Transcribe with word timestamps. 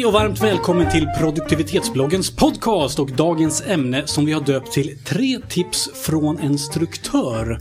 Hej 0.00 0.06
och 0.06 0.12
varmt 0.12 0.40
välkommen 0.42 0.90
till 0.90 1.06
produktivitetsbloggens 1.18 2.36
podcast 2.36 2.98
och 2.98 3.10
dagens 3.10 3.62
ämne 3.66 4.06
som 4.06 4.24
vi 4.26 4.32
har 4.32 4.40
döpt 4.40 4.72
till 4.72 4.98
tre 5.04 5.38
tips 5.48 5.90
från 5.94 6.38
en 6.38 6.58
struktör. 6.58 7.60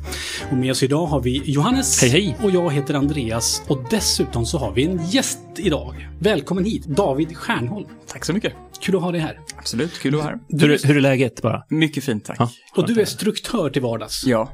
Och 0.51 0.57
med 0.57 0.71
oss 0.71 0.83
idag 0.83 1.05
har 1.05 1.21
vi 1.21 1.41
Johannes 1.45 2.01
Hej, 2.01 2.09
hej. 2.09 2.37
och 2.43 2.51
jag 2.51 2.73
heter 2.73 2.93
Andreas 2.93 3.61
och 3.67 3.83
dessutom 3.89 4.45
så 4.45 4.57
har 4.57 4.73
vi 4.73 4.85
en 4.85 5.05
gäst 5.09 5.39
idag. 5.57 6.09
Välkommen 6.19 6.65
hit, 6.65 6.85
David 6.85 7.37
Stjärnholm. 7.37 7.87
Tack 8.07 8.25
så 8.25 8.33
mycket. 8.33 8.53
Kul 8.81 8.95
att 8.95 9.01
ha 9.01 9.11
dig 9.11 9.21
här. 9.21 9.39
Absolut, 9.57 9.99
kul 9.99 10.15
att 10.15 10.21
vara 10.23 10.29
här. 10.29 10.39
Hur, 10.59 10.71
är- 10.71 10.87
hur 10.87 10.97
är 10.97 11.01
läget 11.01 11.41
bara? 11.41 11.63
Mycket 11.69 12.03
fint, 12.03 12.25
tack. 12.25 12.35
Ja. 12.39 12.49
Och 12.75 12.87
du 12.87 13.01
är 13.01 13.05
struktör 13.05 13.69
till 13.69 13.81
vardags. 13.81 14.23
Ja, 14.25 14.51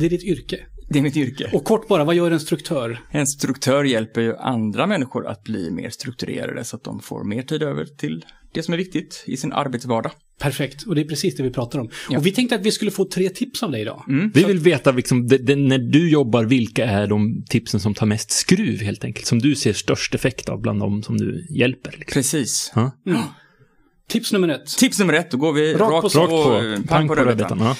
Det 0.00 0.06
är 0.06 0.10
ditt 0.10 0.24
yrke. 0.24 0.56
det 0.92 0.98
är 0.98 1.02
mitt 1.02 1.16
yrke. 1.16 1.50
Och 1.52 1.64
kort 1.64 1.88
bara, 1.88 2.04
vad 2.04 2.14
gör 2.14 2.30
en 2.30 2.40
struktör? 2.40 3.00
En 3.10 3.26
struktör 3.26 3.84
hjälper 3.84 4.20
ju 4.20 4.36
andra 4.36 4.86
människor 4.86 5.26
att 5.26 5.44
bli 5.44 5.70
mer 5.70 5.90
strukturerade 5.90 6.64
så 6.64 6.76
att 6.76 6.84
de 6.84 7.00
får 7.00 7.24
mer 7.24 7.42
tid 7.42 7.62
över 7.62 7.84
till 7.84 8.24
det 8.54 8.62
som 8.62 8.74
är 8.74 8.78
viktigt 8.78 9.24
i 9.26 9.36
sin 9.36 9.52
arbetsvardag. 9.52 10.12
Perfekt, 10.40 10.82
och 10.82 10.94
det 10.94 11.00
är 11.00 11.04
precis 11.04 11.36
det 11.36 11.42
vi 11.42 11.50
pratar 11.50 11.78
om. 11.78 11.90
Ja. 12.10 12.18
Och 12.18 12.26
vi 12.26 12.32
tänkte 12.32 12.54
att 12.54 12.66
vi 12.66 12.72
skulle 12.72 12.90
få 12.90 13.04
tre 13.04 13.28
tips 13.28 13.62
av 13.62 13.70
dig 13.70 13.80
idag. 13.80 14.04
Vi 14.34 14.44
vill 14.44 14.58
veta, 14.58 14.92
liksom, 14.92 15.26
det, 15.26 15.38
det, 15.38 15.56
när 15.56 15.78
du 15.78 16.10
jobbar, 16.10 16.44
vilka 16.44 16.84
är 16.84 17.06
de 17.06 17.44
tipsen 17.48 17.80
som 17.80 17.94
tar 17.94 18.06
mest 18.06 18.30
skruv 18.30 18.80
helt 18.80 19.04
enkelt? 19.04 19.26
Som 19.26 19.38
du 19.38 19.54
ser 19.54 19.72
störst 19.72 20.14
effekt 20.14 20.48
av 20.48 20.60
bland 20.60 20.80
de 20.80 21.02
som 21.02 21.16
du 21.16 21.46
hjälper? 21.50 21.90
Liksom. 21.90 22.12
Precis. 22.12 22.72
Ja. 22.74 22.92
Tips 24.08 24.32
nummer 24.32 24.48
ett. 24.48 24.66
Tips 24.66 24.98
nummer 24.98 25.14
ett, 25.14 25.30
då 25.30 25.36
går 25.36 25.52
vi 25.52 25.74
Rakt 25.74 25.80
rakt, 25.80 26.02
på 26.02 26.08
på, 26.10 26.18
Rakt 26.20 26.30
på, 26.30 26.56
eh, 26.56 26.80
pang 26.96 27.08
på 27.08 27.14
rödbetan. 27.14 27.58
Ja. 27.60 27.76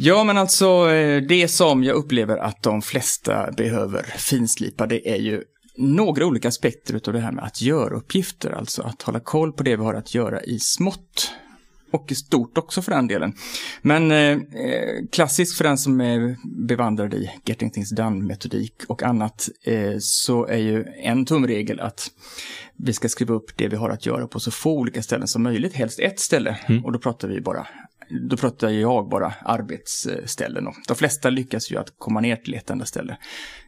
Ja, 0.00 0.24
men 0.24 0.38
alltså 0.38 0.90
eh, 0.90 1.22
det 1.22 1.48
som 1.48 1.84
jag 1.84 1.96
upplever 1.96 2.36
att 2.36 2.62
de 2.62 2.82
flesta 2.82 3.52
behöver 3.56 4.02
finslipa, 4.02 4.86
det 4.86 5.08
är 5.08 5.16
ju 5.16 5.42
några 5.76 6.26
olika 6.26 6.48
aspekter 6.48 7.00
av 7.06 7.12
det 7.12 7.20
här 7.20 7.32
med 7.32 7.44
att 7.44 7.62
göra 7.62 7.94
uppgifter, 7.94 8.50
alltså 8.50 8.82
att 8.82 9.02
hålla 9.02 9.20
koll 9.20 9.52
på 9.52 9.62
det 9.62 9.76
vi 9.76 9.82
har 9.82 9.94
att 9.94 10.14
göra 10.14 10.42
i 10.42 10.58
smått. 10.58 11.30
Och 11.94 12.12
i 12.12 12.14
stort 12.14 12.58
också 12.58 12.82
för 12.82 12.92
den 12.92 13.08
delen. 13.08 13.32
Men 13.82 14.10
eh, 14.10 14.18
eh, 14.18 15.06
klassiskt 15.12 15.56
för 15.56 15.64
den 15.64 15.78
som 15.78 16.00
är 16.00 16.36
bevandrad 16.44 17.14
i 17.14 17.30
Getting 17.44 17.70
Things 17.70 17.90
Done-metodik 17.90 18.74
och 18.88 19.02
annat 19.02 19.48
eh, 19.64 19.94
så 19.98 20.46
är 20.46 20.56
ju 20.56 20.84
en 21.02 21.26
tumregel 21.26 21.80
att 21.80 22.10
vi 22.76 22.92
ska 22.92 23.08
skriva 23.08 23.34
upp 23.34 23.56
det 23.56 23.68
vi 23.68 23.76
har 23.76 23.90
att 23.90 24.06
göra 24.06 24.26
på 24.26 24.40
så 24.40 24.50
få 24.50 24.72
olika 24.72 25.02
ställen 25.02 25.28
som 25.28 25.42
möjligt, 25.42 25.74
helst 25.74 26.00
ett 26.00 26.20
ställe. 26.20 26.58
Och 26.84 26.92
då 26.92 26.98
pratar 26.98 27.28
vi 27.28 27.40
bara 27.40 27.66
då 28.30 28.36
pratar 28.36 28.68
jag 28.68 29.08
bara 29.08 29.34
arbetsställen. 29.44 30.66
Och 30.66 30.74
de 30.88 30.96
flesta 30.96 31.30
lyckas 31.30 31.70
ju 31.70 31.76
att 31.78 31.94
komma 31.98 32.20
ner 32.20 32.36
till 32.36 32.54
ett 32.54 32.70
enda 32.70 32.84
ställe. 32.84 33.16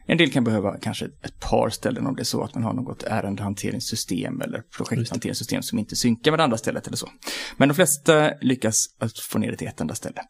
En 0.05 0.17
del 0.17 0.31
kan 0.31 0.43
behöva 0.43 0.77
kanske 0.77 1.05
ett 1.05 1.39
par 1.39 1.69
ställen 1.69 2.07
om 2.07 2.15
det 2.15 2.21
är 2.21 2.25
så 2.25 2.43
att 2.43 2.55
man 2.55 2.63
har 2.63 2.73
något 2.73 3.03
ärendehanteringssystem 3.03 4.41
eller 4.41 4.61
projekthanteringssystem 4.77 5.61
som 5.61 5.79
inte 5.79 5.95
synkar 5.95 6.31
med 6.31 6.39
det 6.39 6.43
andra 6.43 6.57
stället 6.57 6.87
eller 6.87 6.97
så. 6.97 7.09
Men 7.57 7.69
de 7.69 7.75
flesta 7.75 8.31
lyckas 8.41 8.85
att 8.99 9.19
få 9.19 9.39
ner 9.39 9.51
det 9.51 9.57
till 9.57 9.67
ett 9.67 9.81
enda 9.81 9.95
ställe. 9.95 10.21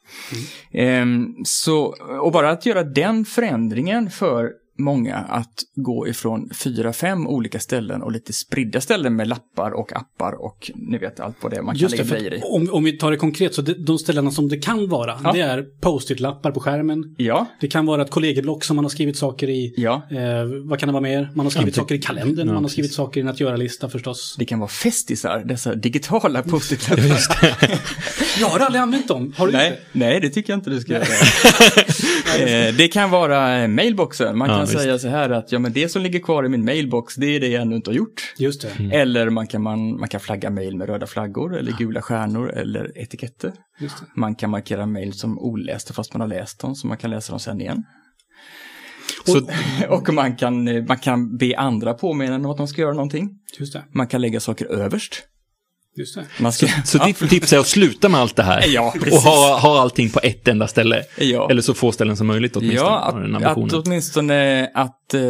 Ehm, 0.71 1.27
så, 1.45 1.95
och 2.21 2.31
bara 2.31 2.51
att 2.51 2.65
göra 2.65 2.83
den 2.83 3.25
förändringen 3.25 4.09
för 4.09 4.51
många 4.77 5.15
att 5.15 5.53
gå 5.75 6.07
ifrån 6.07 6.49
fyra, 6.63 6.93
fem 6.93 7.27
olika 7.27 7.59
ställen 7.59 8.01
och 8.01 8.11
lite 8.11 8.33
spridda 8.33 8.81
ställen 8.81 9.15
med 9.15 9.27
lappar 9.27 9.71
och 9.71 9.95
appar 9.95 10.45
och 10.45 10.71
ni 10.75 10.97
vet 10.97 11.19
allt 11.19 11.35
vad 11.41 11.51
det 11.51 11.57
är 11.57 11.61
man 11.61 11.75
Just 11.75 11.97
kan 11.97 12.05
lägga 12.07 12.19
grejer 12.19 12.33
i. 12.33 12.41
om, 12.43 12.69
om 12.71 12.83
vi 12.83 12.97
tar 12.97 13.11
det 13.11 13.17
konkret 13.17 13.53
så 13.53 13.61
det, 13.61 13.73
de 13.85 13.97
ställena 13.97 14.31
som 14.31 14.49
det 14.49 14.57
kan 14.57 14.89
vara, 14.89 15.19
Ja. 15.23 15.31
det 15.31 15.39
är 15.41 15.65
post-it-lappar 15.81 16.51
på 16.51 16.59
skärmen. 16.59 17.15
Ja, 17.17 17.45
Det 17.61 17.67
kan 17.67 17.85
vara 17.85 18.01
ett 18.01 18.11
kollegieblock 18.11 18.63
som 18.63 18.75
man 18.75 18.85
har 18.85 18.89
skrivit 18.89 19.17
saker 19.17 19.49
i. 19.49 19.73
ja. 19.77 20.01
Eh, 20.11 20.17
vad 20.63 20.79
kan 20.79 20.87
det 20.87 20.93
vara 20.93 21.03
mer? 21.03 21.29
Man 21.35 21.45
har 21.45 21.51
skrivit 21.51 21.77
Ja, 21.77 21.81
saker 21.83 21.95
i 21.95 22.01
kalendern, 22.01 22.47
ja, 22.47 22.53
man 22.53 22.63
har 22.63 22.69
skrivit 22.69 22.93
saker 22.93 23.19
i 23.19 23.23
en 23.23 23.27
att 23.29 23.39
göra-lista 23.39 23.89
förstås. 23.89 24.35
Det 24.39 24.45
kan 24.45 24.59
vara 24.59 24.69
festisar, 24.69 25.43
dessa 25.45 25.75
digitala 25.75 26.43
post-it-lappar. 26.43 27.57
Jag 28.39 28.47
har 28.47 28.59
aldrig 28.59 28.81
använt 28.81 29.07
dem. 29.07 29.33
Har 29.37 29.47
du 29.47 29.53
Nej, 29.53 29.69
det? 29.69 29.99
nej, 29.99 30.19
det 30.19 30.29
tycker 30.29 30.53
jag 30.53 30.57
inte 30.57 30.69
du 30.69 30.79
ska 30.81 30.93
göra. 30.93 31.03
Eh, 32.39 32.73
det 32.75 32.87
kan 32.87 33.09
vara 33.09 33.61
eh, 33.61 33.67
mailboxen. 33.67 34.37
Man 34.37 34.49
Ja, 34.49 34.57
kan 34.57 34.66
visst. 34.67 34.83
säga 34.83 34.99
så 34.99 35.07
här 35.07 35.29
att 35.29 35.51
ja, 35.51 35.59
men 35.59 35.73
det 35.73 35.89
som 35.89 36.01
ligger 36.01 36.19
kvar 36.19 36.45
i 36.45 36.49
min 36.49 36.65
mailbox, 36.65 37.15
det 37.15 37.25
är 37.25 37.39
det 37.39 37.47
jag 37.47 37.61
ännu 37.61 37.75
inte 37.75 37.89
har 37.89 37.95
gjort. 37.95 38.33
Just 38.37 38.61
det. 38.61 38.79
Mm. 38.79 38.91
Eller 38.91 39.29
man 39.29 39.47
kan, 39.47 39.61
man, 39.61 39.99
man 39.99 40.09
kan 40.09 40.19
flagga 40.19 40.49
mail 40.49 40.77
med 40.77 40.89
röda 40.89 41.07
flaggor 41.07 41.57
eller 41.57 41.71
gula 41.71 42.01
stjärnor 42.01 42.51
eller 42.51 42.97
etiketter. 42.97 43.53
Just 43.79 43.99
det. 43.99 44.05
Man 44.15 44.35
kan 44.35 44.49
markera 44.49 44.85
mail 44.85 45.13
som 45.13 45.39
olästa 45.39 45.93
fast 45.93 46.13
man 46.13 46.21
har 46.21 46.27
läst 46.27 46.59
dem 46.59 46.75
så 46.75 46.87
man 46.87 46.97
kan 46.97 47.09
läsa 47.09 47.33
dem 47.33 47.39
sen 47.39 47.61
igen. 47.61 47.83
Så, 49.25 49.49
Och 49.89 50.13
man 50.13 50.35
kan, 50.35 50.85
man 50.85 50.97
kan 50.97 51.37
be 51.37 51.57
andra 51.57 51.93
påminna 51.93 52.35
om 52.35 52.45
att 52.45 52.57
de 52.57 52.67
ska 52.67 52.81
göra 52.81 52.93
någonting. 52.93 53.29
Just 53.59 53.73
det. 53.73 53.83
Man 53.91 54.07
kan 54.07 54.21
lägga 54.21 54.39
saker 54.39 54.65
överst. 54.65 55.23
Just 55.97 56.15
det. 56.15 56.25
Man 56.39 56.53
ska, 56.53 56.67
så 56.85 56.97
ditt 56.97 57.17
tips 57.17 57.53
är 57.53 57.59
att 57.59 57.67
sluta 57.67 58.09
med 58.09 58.19
allt 58.19 58.35
det 58.35 58.43
här? 58.43 58.63
Ja, 58.67 58.93
och 59.11 59.17
ha, 59.17 59.59
ha 59.59 59.81
allting 59.81 60.09
på 60.09 60.19
ett 60.23 60.47
enda 60.47 60.67
ställe? 60.67 61.03
Ja. 61.17 61.49
Eller 61.51 61.61
så 61.61 61.73
få 61.73 61.91
ställen 61.91 62.17
som 62.17 62.27
möjligt 62.27 62.55
åtminstone? 62.55 62.89
Ja, 62.89 63.37
att, 63.43 63.57
att 63.57 63.73
åtminstone 63.73 64.69
att 64.73 65.13
eh, 65.13 65.21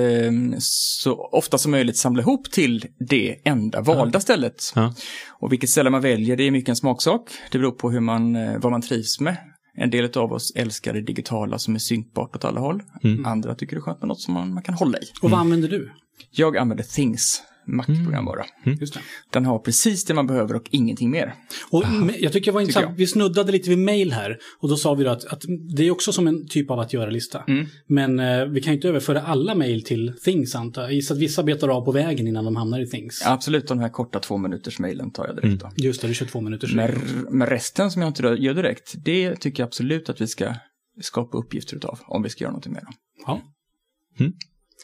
så 0.60 1.30
ofta 1.32 1.58
som 1.58 1.72
möjligt 1.72 1.98
samla 1.98 2.22
ihop 2.22 2.52
till 2.52 2.86
det 3.10 3.36
enda 3.46 3.82
valda 3.82 4.20
stället. 4.20 4.72
Ja. 4.76 4.94
Och 5.40 5.52
vilket 5.52 5.70
ställe 5.70 5.90
man 5.90 6.02
väljer, 6.02 6.38
det 6.38 6.44
är 6.44 6.52
mycket 6.52 6.70
en 6.70 6.76
smaksak. 6.76 7.22
Det 7.52 7.58
beror 7.58 7.72
på 7.72 7.92
hur 7.92 8.00
man, 8.00 8.36
eh, 8.36 8.58
vad 8.60 8.72
man 8.72 8.82
trivs 8.82 9.20
med. 9.20 9.38
En 9.78 9.90
del 9.90 10.18
av 10.18 10.34
oss 10.34 10.54
älskar 10.56 10.94
det 10.94 11.02
digitala 11.02 11.60
som 11.60 11.76
är 11.76 11.80
synkbart 11.80 12.36
åt 12.36 12.46
alla 12.46 12.60
håll. 12.60 12.82
Mm. 13.04 13.26
Andra 13.26 13.56
tycker 13.56 13.76
det 13.76 13.80
är 13.80 13.82
skönt 13.82 14.02
med 14.02 14.08
något 14.08 14.22
som 14.22 14.34
man, 14.34 14.54
man 14.54 14.64
kan 14.64 14.76
hålla 14.76 14.98
i. 14.98 15.04
Och 15.22 15.30
vad 15.30 15.40
använder 15.40 15.70
du? 15.70 15.92
Jag 16.32 16.58
använder 16.58 16.84
Things, 16.84 17.42
Mac-programvara. 17.68 18.46
Just 18.80 18.94
det. 18.94 19.00
Den 19.30 19.46
har 19.46 19.60
precis 19.60 20.06
det 20.06 20.14
man 20.14 20.28
behöver 20.28 20.56
och 20.56 20.68
ingenting 20.72 21.10
mer. 21.10 21.34
Och 21.70 21.84
jag 22.20 22.34
tycker 22.34 22.52
det 22.52 22.56
var 22.56 22.62
intressant, 22.62 22.98
vi 22.98 23.08
snuddade 23.08 23.52
lite 23.52 23.70
vid 23.70 23.80
mail 23.80 24.12
här 24.14 24.38
och 24.60 24.70
då 24.70 24.78
sa 24.78 24.94
vi 24.94 25.04
då 25.04 25.10
att, 25.10 25.26
att 25.26 25.44
det 25.76 25.88
är 25.88 25.92
också 25.92 26.12
som 26.12 26.28
en 26.28 26.48
typ 26.48 26.72
av 26.72 26.80
att 26.80 26.94
göra-lista. 26.94 27.44
Mm. 27.48 27.66
Men 27.88 28.20
eh, 28.20 28.46
vi 28.46 28.62
kan 28.62 28.74
ju 28.74 28.76
inte 28.78 28.88
överföra 28.88 29.22
alla 29.22 29.56
mail 29.56 29.84
till 29.84 30.14
Things 30.24 30.56
antar 30.56 30.82
jag. 30.82 30.94
Gissar 30.94 31.16
att 31.16 31.22
vissa 31.22 31.44
betar 31.44 31.70
av 31.70 31.82
på 31.82 31.92
vägen 31.92 32.28
innan 32.28 32.46
de 32.46 32.56
hamnar 32.56 32.80
i 32.80 32.88
Things. 32.88 33.24
Absolut, 33.26 33.68
de 33.68 33.80
här 33.80 33.90
korta 33.90 34.20
två 34.20 34.38
minuters 34.38 34.80
mailen 34.80 35.12
tar 35.12 35.28
jag 35.28 35.36
direkt 35.36 35.62
då. 35.62 35.72
Just 35.76 36.02
det, 36.02 36.08
det 36.08 36.12
är 36.12 36.14
22 36.14 36.42
minuter 36.42 36.72
Men, 36.76 37.28
men 37.30 37.48
resten 37.48 37.92
som 37.92 38.02
jag 38.02 38.10
inte 38.10 38.24
gör 38.24 38.54
direkt, 38.54 38.96
det 39.06 39.36
tycker 39.36 39.64
jag 39.64 39.68
absolut 39.68 40.10
att 40.10 40.22
vi 40.22 40.28
ska 40.28 40.54
skapa 41.02 41.38
uppgifter 41.38 41.76
utav 41.76 42.00
om 42.08 42.24
vi 42.24 42.30
ska 42.30 42.44
göra 42.44 42.52
någonting 42.52 42.74
med 42.74 42.84
dem. 42.84 42.94
Ja. 43.26 43.42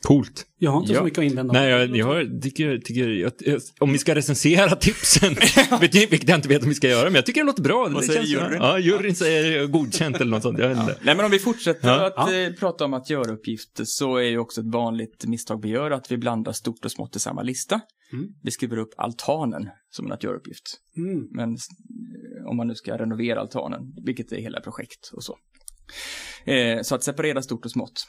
Coolt. 0.02 0.46
Jag 0.58 0.72
har 0.72 0.80
inte 0.80 0.88
så 0.94 1.00
Ja. 1.00 1.04
mycket 1.04 1.20
att 1.20 1.26
invända. 1.26 1.54
Nej, 1.54 1.70
jag, 1.70 1.96
jag 1.98 2.42
tycker, 2.42 2.78
tycker 2.78 3.08
jag, 3.10 3.32
om 3.80 3.92
vi 3.94 3.98
ska 4.00 4.16
recensera 4.16 4.76
tipsen, 4.76 5.34
vet 5.82 5.96
vilket 5.96 6.30
jag 6.30 6.38
inte 6.38 6.48
vet 6.48 6.64
om 6.64 6.70
vi 6.70 6.76
ska 6.76 6.88
göra, 6.90 7.04
men 7.06 7.16
jag 7.16 7.26
tycker 7.26 7.42
det 7.42 7.46
låter 7.46 7.64
bra. 7.64 7.90
Vad 7.90 8.06
säger 8.06 8.22
juryn? 8.24 8.58
Ja, 8.62 8.80
juryn 8.80 9.16
säger 9.16 9.68
godkänt 9.68 10.16
eller 10.16 10.32
något 10.32 10.44
sånt. 10.44 10.60
Jag 10.60 10.72
inte. 10.72 10.98
Nej, 11.02 11.16
men 11.16 11.26
om 11.26 11.32
vi 11.32 11.40
fortsätter 11.40 11.88
Ja. 11.88 12.06
att 12.08 12.14
Ja. 12.32 12.34
eh, 12.40 12.54
prata 12.54 12.86
om 12.86 12.94
att 12.94 13.10
göra 13.10 13.32
uppgifter 13.34 13.84
så 13.86 14.18
är 14.18 14.24
ju 14.30 14.38
också 14.38 14.62
ett 14.62 14.68
vanligt 14.74 15.26
misstag 15.26 15.62
vi 15.62 15.70
gör 15.70 15.92
att 15.92 16.12
vi 16.12 16.18
blandar 16.18 16.52
stort 16.52 16.86
och 16.86 16.92
smått 16.92 17.16
i 17.16 17.20
samma 17.20 17.42
lista. 17.42 17.82
Mm. 18.14 18.28
Vi 18.44 18.52
skriver 18.52 18.78
upp 18.78 18.94
altanen 18.98 19.70
som 19.90 20.06
en 20.06 20.12
att 20.12 20.24
göra-uppgift. 20.24 20.64
Mm. 20.98 21.28
Men 21.32 21.50
eh, 21.50 22.48
om 22.50 22.58
man 22.58 22.68
nu 22.68 22.76
ska 22.76 22.98
renovera 22.98 23.40
altanen, 23.40 23.82
vilket 24.06 24.32
är 24.32 24.38
hela 24.42 24.62
projekt 24.62 25.10
och 25.14 25.24
så. 25.24 25.38
Eh, 26.46 26.82
så 26.82 26.96
att 26.96 27.04
separera 27.04 27.42
stort 27.42 27.66
och 27.66 27.72
smått 27.72 28.06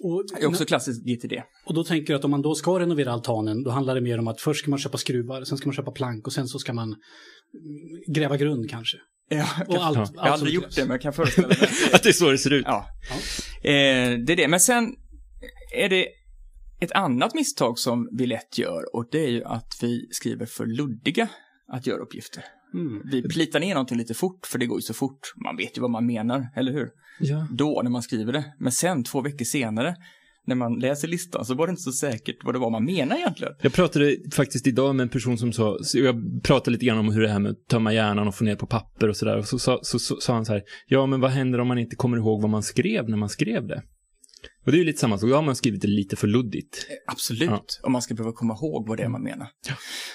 Och, 0.00 0.24
är 0.40 0.46
också 0.46 0.64
klassiskt 0.64 1.04
GTD. 1.06 1.42
och 1.66 1.74
då 1.74 1.84
tänker 1.84 2.12
jag 2.12 2.18
att 2.18 2.24
om 2.24 2.30
man 2.30 2.42
då 2.42 2.54
ska 2.54 2.80
renovera 2.80 3.12
altanen, 3.12 3.62
då 3.62 3.70
handlar 3.70 3.94
det 3.94 4.00
mer 4.00 4.18
om 4.18 4.28
att 4.28 4.40
först 4.40 4.60
ska 4.60 4.70
man 4.70 4.78
köpa 4.78 4.98
skruvar, 4.98 5.44
sen 5.44 5.58
ska 5.58 5.66
man 5.68 5.74
köpa 5.74 5.90
plank 5.90 6.26
och 6.26 6.32
sen 6.32 6.48
så 6.48 6.58
ska 6.58 6.72
man 6.72 6.88
mm, 6.88 6.98
gräva 8.14 8.36
grund 8.36 8.70
kanske. 8.70 8.96
Ja, 9.28 9.46
Och 9.68 9.84
allt, 9.84 9.96
Ja. 9.96 10.00
allt 10.02 10.12
jag 10.14 10.22
har 10.22 10.28
aldrig 10.30 10.54
gjort 10.54 10.74
det, 10.76 10.82
men 10.82 10.90
jag 10.90 11.00
kan 11.00 11.12
föreställa 11.12 11.48
mig. 11.48 11.56
Att 11.92 12.02
det 12.02 12.08
är 12.08 12.12
så 12.12 12.30
det 12.30 12.38
ser 12.38 12.52
ut. 12.52 12.64
Ja. 12.66 12.86
Eh, 13.62 14.18
det 14.26 14.32
är 14.32 14.36
det. 14.36 14.48
Men 14.48 14.60
sen 14.60 14.94
är 15.74 15.88
det 15.88 16.06
ett 16.80 16.92
annat 16.92 17.34
misstag 17.34 17.78
som 17.78 18.08
vi 18.18 18.26
lätt 18.26 18.58
gör 18.58 18.96
och 18.96 19.08
det 19.10 19.24
är 19.24 19.30
ju 19.30 19.44
att 19.44 19.72
vi 19.82 20.08
skriver 20.10 20.46
för 20.46 20.66
luddiga 20.66 21.28
att 21.72 21.86
göra 21.86 21.98
uppgifter. 22.02 22.44
Mm. 22.74 23.02
Vi 23.04 23.22
plitar 23.22 23.60
ner 23.60 23.74
någonting 23.74 23.98
lite 23.98 24.14
fort 24.14 24.46
för 24.46 24.58
det 24.58 24.66
går 24.66 24.78
ju 24.78 24.82
så 24.82 24.94
fort. 24.94 25.32
Man 25.44 25.56
vet 25.56 25.76
ju 25.76 25.80
vad 25.80 25.90
man 25.90 26.06
menar, 26.06 26.48
eller 26.56 26.72
hur? 26.72 26.88
Ja. 27.20 27.46
Då 27.50 27.80
när 27.84 27.90
man 27.90 28.02
skriver 28.02 28.32
det. 28.32 28.44
Men 28.58 28.72
sen 28.72 29.04
två 29.04 29.20
veckor 29.20 29.44
senare 29.44 29.96
när 30.48 30.54
man 30.54 30.78
läser 30.78 31.08
listan 31.08 31.44
så 31.44 31.54
var 31.54 31.66
det 31.66 31.70
inte 31.70 31.82
så 31.82 31.92
säkert 31.92 32.36
vad 32.44 32.54
det 32.54 32.58
var 32.58 32.70
man 32.70 32.84
menar 32.84 33.16
egentligen. 33.16 33.52
Jag 33.62 33.72
pratade 33.72 34.16
faktiskt 34.32 34.66
idag 34.66 34.94
med 34.94 35.04
en 35.04 35.08
person 35.08 35.38
som 35.38 35.52
sa, 35.52 35.78
så 35.82 35.98
jag 35.98 36.42
pratade 36.42 36.70
lite 36.70 36.86
grann 36.86 36.98
om 36.98 37.12
hur 37.12 37.20
det 37.20 37.28
här 37.28 37.38
med 37.38 37.52
att 37.52 37.66
tömma 37.68 37.92
hjärnan 37.92 38.28
och 38.28 38.34
få 38.34 38.44
ner 38.44 38.56
på 38.56 38.66
papper 38.66 39.08
och 39.08 39.16
sådär. 39.16 39.36
Och 39.36 39.46
så 39.46 39.58
sa 39.58 39.78
så, 39.82 39.98
så, 39.98 40.16
sa 40.20 40.34
han 40.34 40.44
så 40.44 40.52
här, 40.52 40.62
ja 40.86 41.06
men 41.06 41.20
vad 41.20 41.30
händer 41.30 41.60
om 41.60 41.68
man 41.68 41.78
inte 41.78 41.96
kommer 41.96 42.16
ihåg 42.16 42.42
vad 42.42 42.50
man 42.50 42.62
skrev 42.62 43.08
när 43.08 43.16
man 43.16 43.28
skrev 43.28 43.66
det? 43.66 43.82
Och 44.66 44.72
det 44.72 44.76
är 44.76 44.78
ju 44.78 44.84
lite 44.84 44.98
samma 44.98 45.18
sak, 45.18 45.30
då 45.30 45.34
har 45.36 45.42
man 45.42 45.56
skrivit 45.56 45.80
det 45.82 45.88
lite 45.88 46.16
för 46.16 46.26
luddigt. 46.26 46.86
Absolut, 47.06 47.50
Ja. 47.50 47.64
om 47.82 47.92
man 47.92 48.02
ska 48.02 48.14
behöva 48.14 48.32
komma 48.32 48.54
ihåg 48.54 48.88
vad 48.88 48.96
det 48.96 49.02
är 49.02 49.08
man 49.08 49.22
menar. 49.22 49.48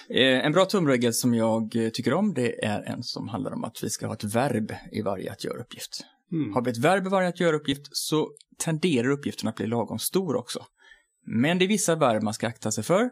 Eh, 0.10 0.46
en 0.46 0.52
bra 0.52 0.66
tumregel 0.66 1.14
som 1.14 1.34
jag 1.34 1.76
eh, 1.76 1.90
tycker 1.90 2.14
om, 2.14 2.34
det 2.34 2.66
är 2.66 2.82
en 2.82 3.04
som 3.04 3.28
handlar 3.28 3.54
om 3.54 3.64
att 3.64 3.84
vi 3.84 3.90
ska 3.90 4.08
ha 4.08 4.14
ett 4.14 4.24
verb 4.36 4.72
i 4.92 5.02
varje 5.02 5.32
att 5.32 5.44
göra-uppgift. 5.44 6.02
Mm. 6.32 6.54
Har 6.54 6.62
vi 6.66 6.72
ett 6.72 6.78
verb 6.78 7.06
i 7.08 7.10
varje 7.10 7.28
att 7.30 7.40
göra-uppgift 7.40 7.88
så 7.92 8.30
tenderar 8.58 9.10
uppgiften 9.10 9.50
att 9.50 9.56
bli 9.56 9.68
lagom 9.68 10.00
stor 10.00 10.36
också. 10.36 10.66
Men 11.26 11.60
det 11.60 11.66
är 11.66 11.68
vissa 11.68 11.96
verb 11.96 12.24
man 12.24 12.34
ska 12.34 12.48
akta 12.48 12.72
sig 12.72 12.84
för. 12.84 13.10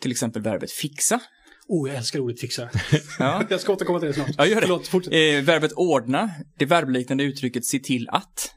Till 0.00 0.10
exempel 0.10 0.42
verbet 0.42 0.70
fixa. 0.70 1.20
Oh, 1.68 1.88
jag 1.88 1.96
älskar 1.98 2.18
ordet 2.20 2.40
fixa. 2.40 2.68
Ja. 3.18 3.44
jag 3.50 3.60
ska 3.60 3.72
återkomma 3.72 3.98
till 4.00 4.08
det 4.08 4.14
snart. 4.14 4.30
Ja, 4.38 4.46
gör 4.46 4.60
det. 4.60 4.66
Förlåt. 4.66 5.06
Eh, 5.06 5.44
verbet 5.44 5.72
ordna, 5.72 6.30
det 6.58 6.64
verbliknande 6.66 7.24
uttrycket 7.24 7.64
se 7.64 7.78
till 7.78 8.08
att. 8.08 8.52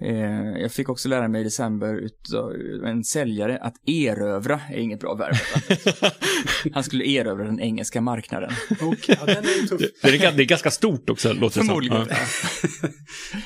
Eh, 0.00 0.60
jag 0.62 0.72
fick 0.72 0.88
också 0.88 1.08
lära 1.08 1.28
mig 1.28 1.40
i 1.40 1.44
december 1.44 1.94
utav 1.94 2.52
en 2.86 3.04
säljare 3.04 3.58
att 3.58 3.74
erövra 3.86 4.60
är 4.70 4.78
inget 4.78 5.00
bra 5.00 5.14
verb. 5.14 5.36
Han 6.74 6.84
skulle 6.84 7.04
erövra 7.04 7.44
den 7.44 7.60
engelska 7.60 8.00
marknaden. 8.00 8.50
Okej, 8.80 9.18
ja, 9.20 9.26
den 9.26 9.36
är. 9.36 9.78
Det 9.78 10.24
är, 10.24 10.32
det 10.32 10.42
är 10.42 10.46
ganska 10.46 10.70
stort 10.70 11.10
också, 11.10 11.32
låter 11.32 11.44
det 11.46 11.52
som. 11.52 11.66
Förmodligen. 11.66 12.06
Ja. 12.08 12.88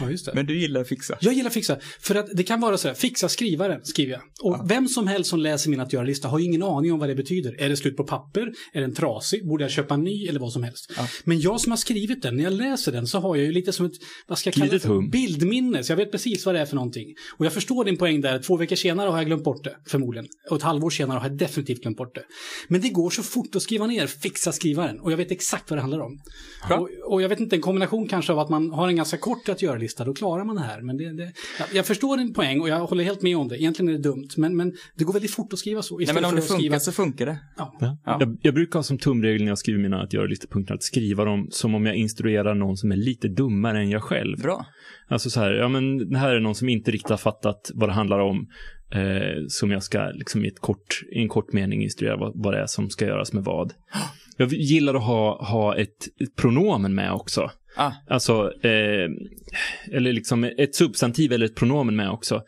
Ja, 0.04 0.10
just 0.10 0.26
det. 0.26 0.32
Men 0.34 0.46
du 0.46 0.58
gillar 0.58 0.80
att 0.80 0.88
fixa. 0.88 1.18
Jag 1.20 1.34
gillar 1.34 1.50
fixa, 1.50 1.78
för 2.00 2.14
att 2.14 2.26
det 2.32 2.42
kan 2.42 2.60
vara 2.60 2.78
så 2.78 2.88
här, 2.88 2.94
fixa 2.94 3.28
skrivaren, 3.28 3.80
skriver 3.84 4.12
jag. 4.12 4.22
Och 4.42 4.70
vem 4.70 4.88
som 4.88 5.06
helst 5.06 5.30
som 5.30 5.38
läser 5.40 5.70
min 5.70 5.80
att 5.80 5.92
göra-lista 5.92 6.28
har 6.28 6.38
ju 6.38 6.44
ingen 6.44 6.62
aning 6.62 6.92
om 6.92 6.98
vad 6.98 7.08
det 7.08 7.14
betyder. 7.14 7.60
Är 7.60 7.68
det 7.68 7.76
slut 7.76 7.96
på 7.96 8.04
papper? 8.04 8.52
Är 8.72 8.80
den 8.80 8.94
trasig? 8.94 9.48
Borde 9.48 9.64
jag 9.64 9.70
köpa 9.70 9.94
en 9.94 10.04
ny? 10.04 10.26
Eller 10.26 10.40
vad 10.40 10.52
som 10.52 10.62
helst. 10.62 10.92
Ja. 10.96 11.08
Men 11.24 11.40
jag 11.40 11.60
som 11.60 11.72
har 11.72 11.76
skrivit 11.76 12.22
den, 12.22 12.36
när 12.36 12.44
jag 12.44 12.52
läser 12.52 12.92
den 12.92 13.06
så 13.06 13.18
har 13.18 13.36
jag 13.36 13.44
ju 13.44 13.52
lite 13.52 13.72
som 13.72 13.86
ett, 13.86 13.92
vad 14.26 14.38
ska 14.38 14.48
jag 14.48 14.54
kalla 14.54 14.66
det 14.66 14.72
Litet 14.72 14.86
för? 14.86 14.94
hum. 14.94 15.10
Bildminne. 15.10 15.84
Så 15.84 15.92
jag 15.92 15.96
vet 15.96 16.12
precis 16.12 16.46
vad 16.46 16.54
det 16.54 16.60
är 16.60 16.66
för 16.66 16.76
någonting. 16.76 17.14
Och 17.36 17.46
jag 17.46 17.52
förstår 17.52 17.84
din 17.84 17.96
poäng 17.96 18.20
där, 18.20 18.38
två 18.38 18.56
veckor 18.56 18.76
senare 18.76 19.10
har 19.10 19.16
jag 19.16 19.26
glömt 19.26 19.44
bort 19.44 19.64
det, 19.64 19.76
förmodligen. 19.86 20.28
Och 20.50 20.56
ett 20.56 20.62
halvår 20.62 20.90
senare 20.90 21.18
har 21.18 21.28
jag 21.28 21.38
definitivt 21.38 21.82
glömt 21.82 21.96
bort 21.96 22.14
det. 22.14 22.24
Men 22.68 22.80
det 22.80 22.88
går 22.88 23.10
så 23.10 23.22
fort 23.22 23.56
att 23.56 23.62
skriva 23.62 23.86
ner, 23.86 24.06
fixa 24.06 24.52
skrivaren. 24.52 25.00
Och 25.00 25.12
jag 25.12 25.16
vet 25.16 25.30
exakt 25.30 25.70
vad 25.70 25.76
det 25.78 25.80
handlar 25.80 26.00
om. 26.00 26.20
Bra. 26.68 26.78
Och, 26.78 26.88
och 27.12 27.22
jag 27.22 27.28
vet 27.28 27.40
inte, 27.40 27.56
en 27.56 27.62
kombination 27.62 28.08
kanske 28.08 28.32
av 28.32 28.38
att 28.38 28.48
man 28.48 28.70
har 28.70 28.88
en 28.88 28.96
ganska 28.96 29.16
kort 29.16 29.48
att 29.48 29.62
göra-lista, 29.62 29.93
då 30.04 30.14
klarar 30.14 30.44
man 30.44 30.56
det 30.56 30.62
här. 30.62 30.82
Men 30.82 30.96
det, 30.96 31.12
det, 31.12 31.32
jag, 31.58 31.68
jag 31.72 31.86
förstår 31.86 32.16
din 32.16 32.34
poäng 32.34 32.60
och 32.60 32.68
jag 32.68 32.86
håller 32.86 33.04
helt 33.04 33.22
med 33.22 33.36
om 33.36 33.48
det. 33.48 33.62
Egentligen 33.62 33.88
är 33.88 33.92
det 33.92 34.02
dumt, 34.02 34.28
men, 34.36 34.56
men 34.56 34.72
det 34.96 35.04
går 35.04 35.12
väldigt 35.12 35.34
fort 35.34 35.52
att 35.52 35.58
skriva 35.58 35.82
så. 35.82 35.98
Nej, 35.98 36.14
men 36.14 36.24
om 36.24 36.36
det 36.36 36.42
funkar 36.42 36.58
skriva... 36.58 36.80
så 36.80 36.92
funkar 36.92 37.26
det. 37.26 37.38
Ja. 37.56 37.76
Ja. 37.80 37.98
Ja. 38.04 38.16
Jag, 38.20 38.38
jag 38.42 38.54
brukar 38.54 38.78
ha 38.78 38.82
som 38.82 38.98
tumregel 38.98 39.42
när 39.42 39.48
jag 39.48 39.58
skriver 39.58 39.80
mina 39.80 40.02
att 40.02 40.12
göra-listepunkter 40.12 40.74
att 40.74 40.82
skriva 40.82 41.24
dem 41.24 41.48
som 41.50 41.74
om 41.74 41.86
jag 41.86 41.96
instruerar 41.96 42.54
någon 42.54 42.76
som 42.76 42.92
är 42.92 42.96
lite 42.96 43.28
dummare 43.28 43.78
än 43.78 43.90
jag 43.90 44.02
själv. 44.02 44.38
Bra. 44.38 44.66
Alltså 45.08 45.30
så 45.30 45.40
här, 45.40 45.52
ja 45.52 45.68
men 45.68 46.10
det 46.10 46.18
här 46.18 46.34
är 46.34 46.40
någon 46.40 46.54
som 46.54 46.68
inte 46.68 46.90
riktigt 46.90 47.10
har 47.10 47.16
fattat 47.16 47.70
vad 47.74 47.88
det 47.88 47.92
handlar 47.92 48.18
om. 48.18 48.46
Eh, 48.94 49.42
som 49.48 49.70
jag 49.70 49.82
ska 49.82 50.10
liksom 50.14 50.44
i, 50.44 50.48
ett 50.48 50.60
kort, 50.60 51.02
i 51.12 51.22
en 51.22 51.28
kort 51.28 51.52
mening 51.52 51.82
instruera 51.82 52.16
vad, 52.16 52.32
vad 52.34 52.54
det 52.54 52.58
är 52.58 52.66
som 52.66 52.90
ska 52.90 53.06
göras 53.06 53.32
med 53.32 53.44
vad. 53.44 53.72
Jag 54.36 54.52
gillar 54.52 54.94
att 54.94 55.02
ha, 55.02 55.44
ha 55.44 55.76
ett, 55.76 56.06
ett 56.22 56.36
pronomen 56.36 56.94
med 56.94 57.12
också. 57.12 57.50
Ah, 57.76 57.92
Alltså, 58.08 58.52
eh, 58.62 59.08
eller 59.92 60.12
liksom 60.12 60.44
ett 60.44 60.74
substantiv 60.74 61.32
eller 61.32 61.46
ett 61.46 61.56
pronomen 61.56 61.96
med 61.96 62.10
också. 62.10 62.42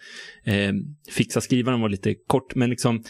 Eh, 0.44 0.72
fixa 1.10 1.40
skrivaren 1.40 1.80
var 1.80 1.88
lite 1.88 2.14
kort, 2.26 2.54
men 2.54 2.70
liksom 2.70 3.02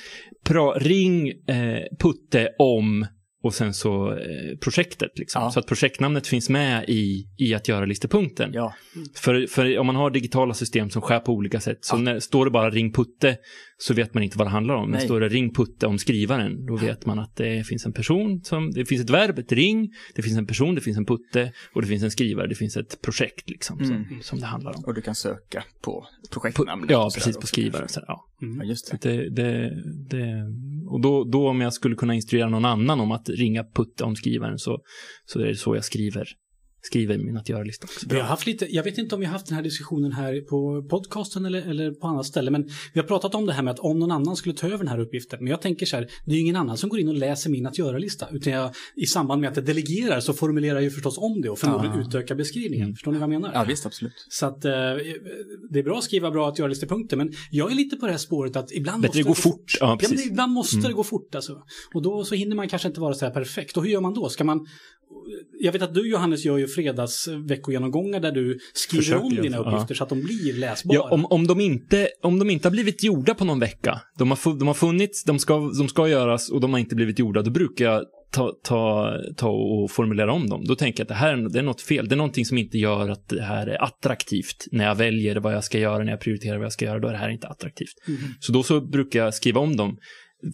pra, 0.45 0.73
ring 0.73 1.29
eh, 1.29 1.83
Putte 1.99 2.49
om 2.59 3.07
och 3.47 3.55
sen 3.55 3.75
så 3.75 4.11
eh, 4.13 4.59
projektet. 4.61 5.11
Liksom. 5.19 5.43
Ja. 5.43 5.51
Så 5.51 5.61
att 5.61 5.67
projektnamnet 5.67 6.27
finns 6.27 6.49
med 6.51 6.85
i, 6.89 7.27
i 7.39 7.55
att 7.55 7.69
göra 7.69 7.85
listepunkten. 7.85 8.51
ja. 8.55 8.75
För, 9.15 9.47
för 9.47 9.79
om 9.79 9.87
man 9.87 9.97
har 9.97 10.11
digitala 10.11 10.55
system 10.55 10.91
som 10.91 11.03
skär 11.03 11.21
på 11.21 11.33
olika 11.33 11.61
sätt, 11.61 11.79
så 11.81 11.97
när, 11.97 12.21
står 12.21 12.45
det 12.45 12.51
bara 12.51 12.71
ring 12.71 12.93
Putte 12.93 13.37
så 13.79 13.95
vet 13.95 14.15
man 14.15 14.23
inte 14.23 14.39
vad 14.39 14.47
det 14.47 14.51
handlar 14.51 14.75
om. 14.75 14.91
Men 14.91 14.99
Nej. 14.99 15.07
står 15.07 15.21
det 15.21 15.29
ring 15.29 15.55
Putte 15.55 15.87
om 15.87 15.99
skrivaren, 15.99 16.67
då 16.67 16.77
vet 16.77 17.07
man 17.07 17.19
att 17.19 17.37
det 17.37 17.67
finns 17.67 17.87
en 17.87 17.93
person 17.93 18.41
som, 18.45 18.71
det 18.71 18.85
finns 18.85 19.03
ett 19.03 19.11
verb, 19.11 19.39
ett 19.39 19.53
ring, 19.53 19.89
det 20.15 20.23
finns 20.23 20.39
en 20.39 20.47
person, 20.47 20.75
det 20.75 20.81
finns 20.81 20.99
en 20.99 21.07
Putte 21.07 21.53
och 21.75 21.83
det 21.83 21.89
finns 21.89 22.03
en 22.03 22.11
skrivare, 22.11 22.47
det 22.47 22.55
finns 22.55 22.77
ett 22.77 23.03
projekt 23.03 23.51
liksom 23.51 23.77
Mm. 23.81 23.89
som, 24.09 24.23
som 24.23 24.41
det 24.41 24.47
handlar 24.47 24.77
om. 24.77 24.85
Och 24.85 24.95
du 24.95 25.01
kan 25.03 25.15
söka 25.15 25.65
på 25.83 26.07
På, 26.33 26.41
projektnamnet. 26.41 26.91
ja, 26.91 27.11
precis, 27.15 27.33
på 27.35 27.39
också, 27.39 27.47
skrivare. 27.47 27.79
kanske. 27.81 28.01
Så, 28.01 28.05
ja. 28.09 28.27
Mm. 28.43 28.61
Ja, 28.61 28.65
just 28.65 28.91
det. 29.01 29.11
det, 29.11 29.31
det, 29.31 29.71
det, 30.11 30.53
och 30.89 31.01
då, 31.01 31.25
då 31.25 31.49
om 31.49 31.61
jag 31.61 31.73
skulle 31.73 31.97
kunna 31.97 32.15
instruera 32.15 32.49
någon 32.49 32.65
annan 32.65 33.01
om 33.01 33.13
att 33.13 33.29
ringa 33.37 33.65
Putte 33.65 34.05
om 34.05 34.17
skrivaren 34.17 34.59
så, 34.59 34.79
så 35.25 35.41
är 35.41 35.47
det 35.47 35.57
så 35.57 35.75
jag 35.75 35.85
skriver, 35.85 36.29
skriver 36.87 37.19
min 37.19 37.37
att 37.37 37.49
göra-lista 37.49 37.85
också. 37.85 38.07
Vi 38.09 38.17
har 38.17 38.23
haft 38.23 38.47
lite, 38.47 38.75
jag 38.75 38.83
vet 38.83 38.99
inte 38.99 39.15
om 39.15 39.21
vi 39.21 39.27
har 39.27 39.33
haft 39.33 39.47
den 39.47 39.57
här 39.57 39.63
diskussionen 39.63 40.13
här 40.13 40.41
på 40.41 40.87
podcasten 40.89 41.45
eller, 41.45 41.71
eller 41.71 41.91
på 41.91 42.07
annat 42.07 42.27
ställe, 42.27 42.51
men 42.51 42.69
vi 42.93 43.01
har 43.01 43.07
pratat 43.07 43.35
om 43.35 43.47
det 43.47 43.53
här 43.53 43.63
med 43.63 43.71
att 43.71 43.79
om 43.79 43.99
någon 43.99 44.11
annan 44.11 44.37
skulle 44.37 44.55
ta 44.55 44.67
över 44.67 44.79
den 44.79 44.89
här 44.89 44.99
uppgiften. 44.99 45.39
Men 45.41 45.51
jag 45.51 45.63
tänker 45.63 45.87
så 45.87 45.97
här, 45.97 46.09
det 46.25 46.33
är 46.33 46.37
ju 46.37 46.41
ingen 46.43 46.57
annan 46.57 46.77
som 46.77 46.89
går 46.91 47.01
in 47.01 47.09
och 47.09 47.15
läser 47.15 47.51
min 47.51 47.67
att 47.67 47.79
göra-lista, 47.79 48.27
utan 48.33 48.53
jag, 48.53 48.71
i 48.97 49.07
samband 49.07 49.41
med 49.41 49.51
att 49.51 49.57
jag 49.57 49.65
delegerar 49.67 50.21
så 50.21 50.33
formulerar 50.33 50.75
jag 50.75 50.83
ju 50.85 50.91
förstås 50.91 51.19
om 51.19 51.41
det 51.43 51.49
och 51.51 51.59
förmodligen 51.59 51.97
Ah. 51.99 52.01
utökar 52.09 52.35
beskrivningen. 52.35 52.85
Mm. 52.85 52.95
Förstår 52.95 53.13
ni 53.13 53.19
vad 53.19 53.23
jag 53.33 53.41
menar? 53.41 53.51
Ja, 53.55 53.65
visst, 53.69 53.87
absolut. 53.87 54.27
Så 54.29 54.47
att 54.47 54.65
eh, 54.65 54.71
det 55.71 55.79
är 55.79 55.83
bra 55.83 55.99
att 55.99 56.05
skriva 56.05 56.31
bra 56.31 56.49
att 56.49 56.59
göra-listepunkter, 56.59 57.17
men 57.17 57.33
jag 57.51 57.71
är 57.73 57.75
lite 57.75 57.97
på 57.97 58.07
det 58.07 58.13
här 58.13 58.19
spåret 58.19 58.57
att 58.57 58.73
ibland 58.73 59.03
Bättre 59.03 59.09
måste 59.09 59.19
det 59.19 59.29
gå 59.29 59.35
fort. 59.35 59.73
Ja, 59.81 59.87
Ja, 59.87 59.89
men 59.89 59.99
precis. 59.99 60.27
ibland 60.31 60.53
måste 60.53 60.77
Mm. 60.77 60.89
det 60.89 60.95
gå 60.95 61.05
fort 61.05 61.35
alltså. 61.35 61.63
Och 61.95 62.03
då 62.03 62.25
så 62.25 62.35
hinner 62.35 62.57
man 62.57 62.69
kanske 62.69 62.89
inte 62.89 63.01
vara 63.01 63.15
så 63.15 63.25
här 63.25 63.33
perfekt. 63.33 63.77
Och 63.77 63.83
hur 63.85 63.91
gör 63.91 64.01
man 64.01 64.15
då? 64.15 64.29
Ska 64.29 64.45
man... 64.45 64.67
Jag 65.61 65.73
vet 65.73 65.83
att 65.83 65.95
du 65.95 66.11
Johannes 66.11 66.45
gör 66.45 66.59
ju 66.59 66.69
fredagsveckogenomgångar 66.69 68.21
där 68.21 68.33
du 68.33 68.59
skriver 68.75 69.03
Försöker 69.03 69.25
om 69.25 69.35
dina 69.35 69.59
uppgifter 69.59 69.95
så 69.95 70.03
att 70.03 70.09
de 70.09 70.23
blir 70.23 70.53
läsbara. 70.53 70.97
Ja, 70.97 71.09
om, 71.11 71.27
om, 71.27 71.47
de 71.47 71.61
inte, 71.61 72.09
om 72.23 72.39
de 72.39 72.51
inte 72.51 72.69
har 72.69 72.71
blivit 72.71 73.05
gjorda 73.05 73.35
på 73.35 73.45
någon 73.45 73.61
vecka, 73.61 74.01
de 74.19 74.31
har, 74.31 74.59
de 74.59 74.69
har 74.69 74.75
funnits, 74.75 75.25
de 75.25 75.39
ska, 75.39 75.71
de 75.79 75.89
ska 75.89 76.09
göras 76.09 76.51
och 76.51 76.61
de 76.61 76.73
har 76.73 76.81
inte 76.81 76.95
blivit 76.95 77.19
gjorda, 77.19 77.43
då 77.43 77.51
brukar 77.51 77.85
jag 77.85 78.05
ta, 78.31 78.53
ta, 78.63 79.13
ta 79.37 79.49
och 79.49 79.91
formulera 79.91 80.33
om 80.33 80.49
dem. 80.49 80.65
Då 80.65 80.75
tänker 80.75 81.01
jag 81.01 81.05
att 81.05 81.09
det 81.09 81.15
här 81.15 81.33
är, 81.33 81.49
det 81.49 81.59
är 81.59 81.63
något 81.63 81.81
fel. 81.81 82.09
Det 82.09 82.15
är 82.15 82.17
någonting 82.17 82.45
som 82.45 82.59
inte 82.59 82.79
gör 82.79 83.09
att 83.09 83.29
det 83.29 83.43
här 83.43 83.67
är 83.67 83.85
attraktivt. 83.85 84.67
När 84.73 84.85
jag 84.85 84.95
väljer 84.95 85.37
vad 85.37 85.55
jag 85.55 85.65
ska 85.65 85.79
göra, 85.79 86.05
när 86.05 86.13
jag 86.13 86.21
prioriterar 86.21 86.57
vad 86.57 86.65
jag 86.65 86.73
ska 86.73 86.85
göra, 86.85 86.99
då 86.99 87.09
är 87.09 87.13
det 87.13 87.19
här 87.19 87.29
inte 87.29 87.49
attraktivt. 87.49 87.95
Mm. 88.09 88.21
Så 88.41 88.53
då 88.53 88.63
så 88.63 88.81
brukar 88.81 89.25
jag 89.25 89.35
skriva 89.35 89.61
om 89.61 89.77
dem. 89.77 89.99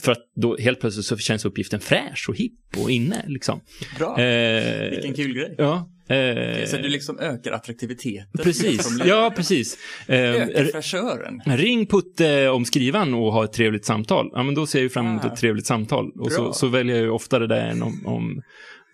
För 0.00 0.12
att 0.12 0.18
då 0.36 0.56
helt 0.56 0.80
plötsligt 0.80 1.06
så 1.06 1.16
känns 1.16 1.44
uppgiften 1.44 1.80
fräsch 1.80 2.26
och 2.28 2.36
hipp 2.36 2.52
och 2.82 2.90
inne. 2.90 3.24
Liksom. 3.28 3.60
Bra. 3.98 4.20
Eh, 4.20 4.90
Vilken 4.90 5.14
kul 5.14 5.34
grej. 5.34 5.54
Ja. 5.58 5.88
Eh, 6.08 6.64
Så 6.66 6.76
du 6.76 6.88
liksom 6.88 7.18
ökar 7.18 7.52
attraktiviteten. 7.52 8.26
Precis, 8.42 8.98
ja 9.04 9.32
precis. 9.36 9.78
Eh, 10.08 10.18
Ökar 10.18 10.64
fräschören. 10.64 11.40
Ring 11.46 11.86
Putte 11.86 12.48
om 12.48 12.64
skrivan 12.64 13.14
och 13.14 13.32
ha 13.32 13.44
ett 13.44 13.52
trevligt 13.52 13.84
samtal. 13.84 14.30
Ja, 14.32 14.42
men 14.42 14.54
då 14.54 14.66
ser 14.66 14.78
jag 14.78 14.82
ju 14.82 14.88
fram 14.88 15.06
emot 15.06 15.24
Ah. 15.24 15.32
ett 15.32 15.36
trevligt 15.40 15.66
samtal. 15.66 16.10
Och 16.20 16.32
så, 16.32 16.42
Bra. 16.42 16.52
så 16.52 16.66
väljer 16.68 16.96
jag 16.96 17.04
ju 17.04 17.10
oftare 17.10 17.46
det 17.46 17.60
än 17.60 17.82
om, 17.82 18.06
om, 18.06 18.42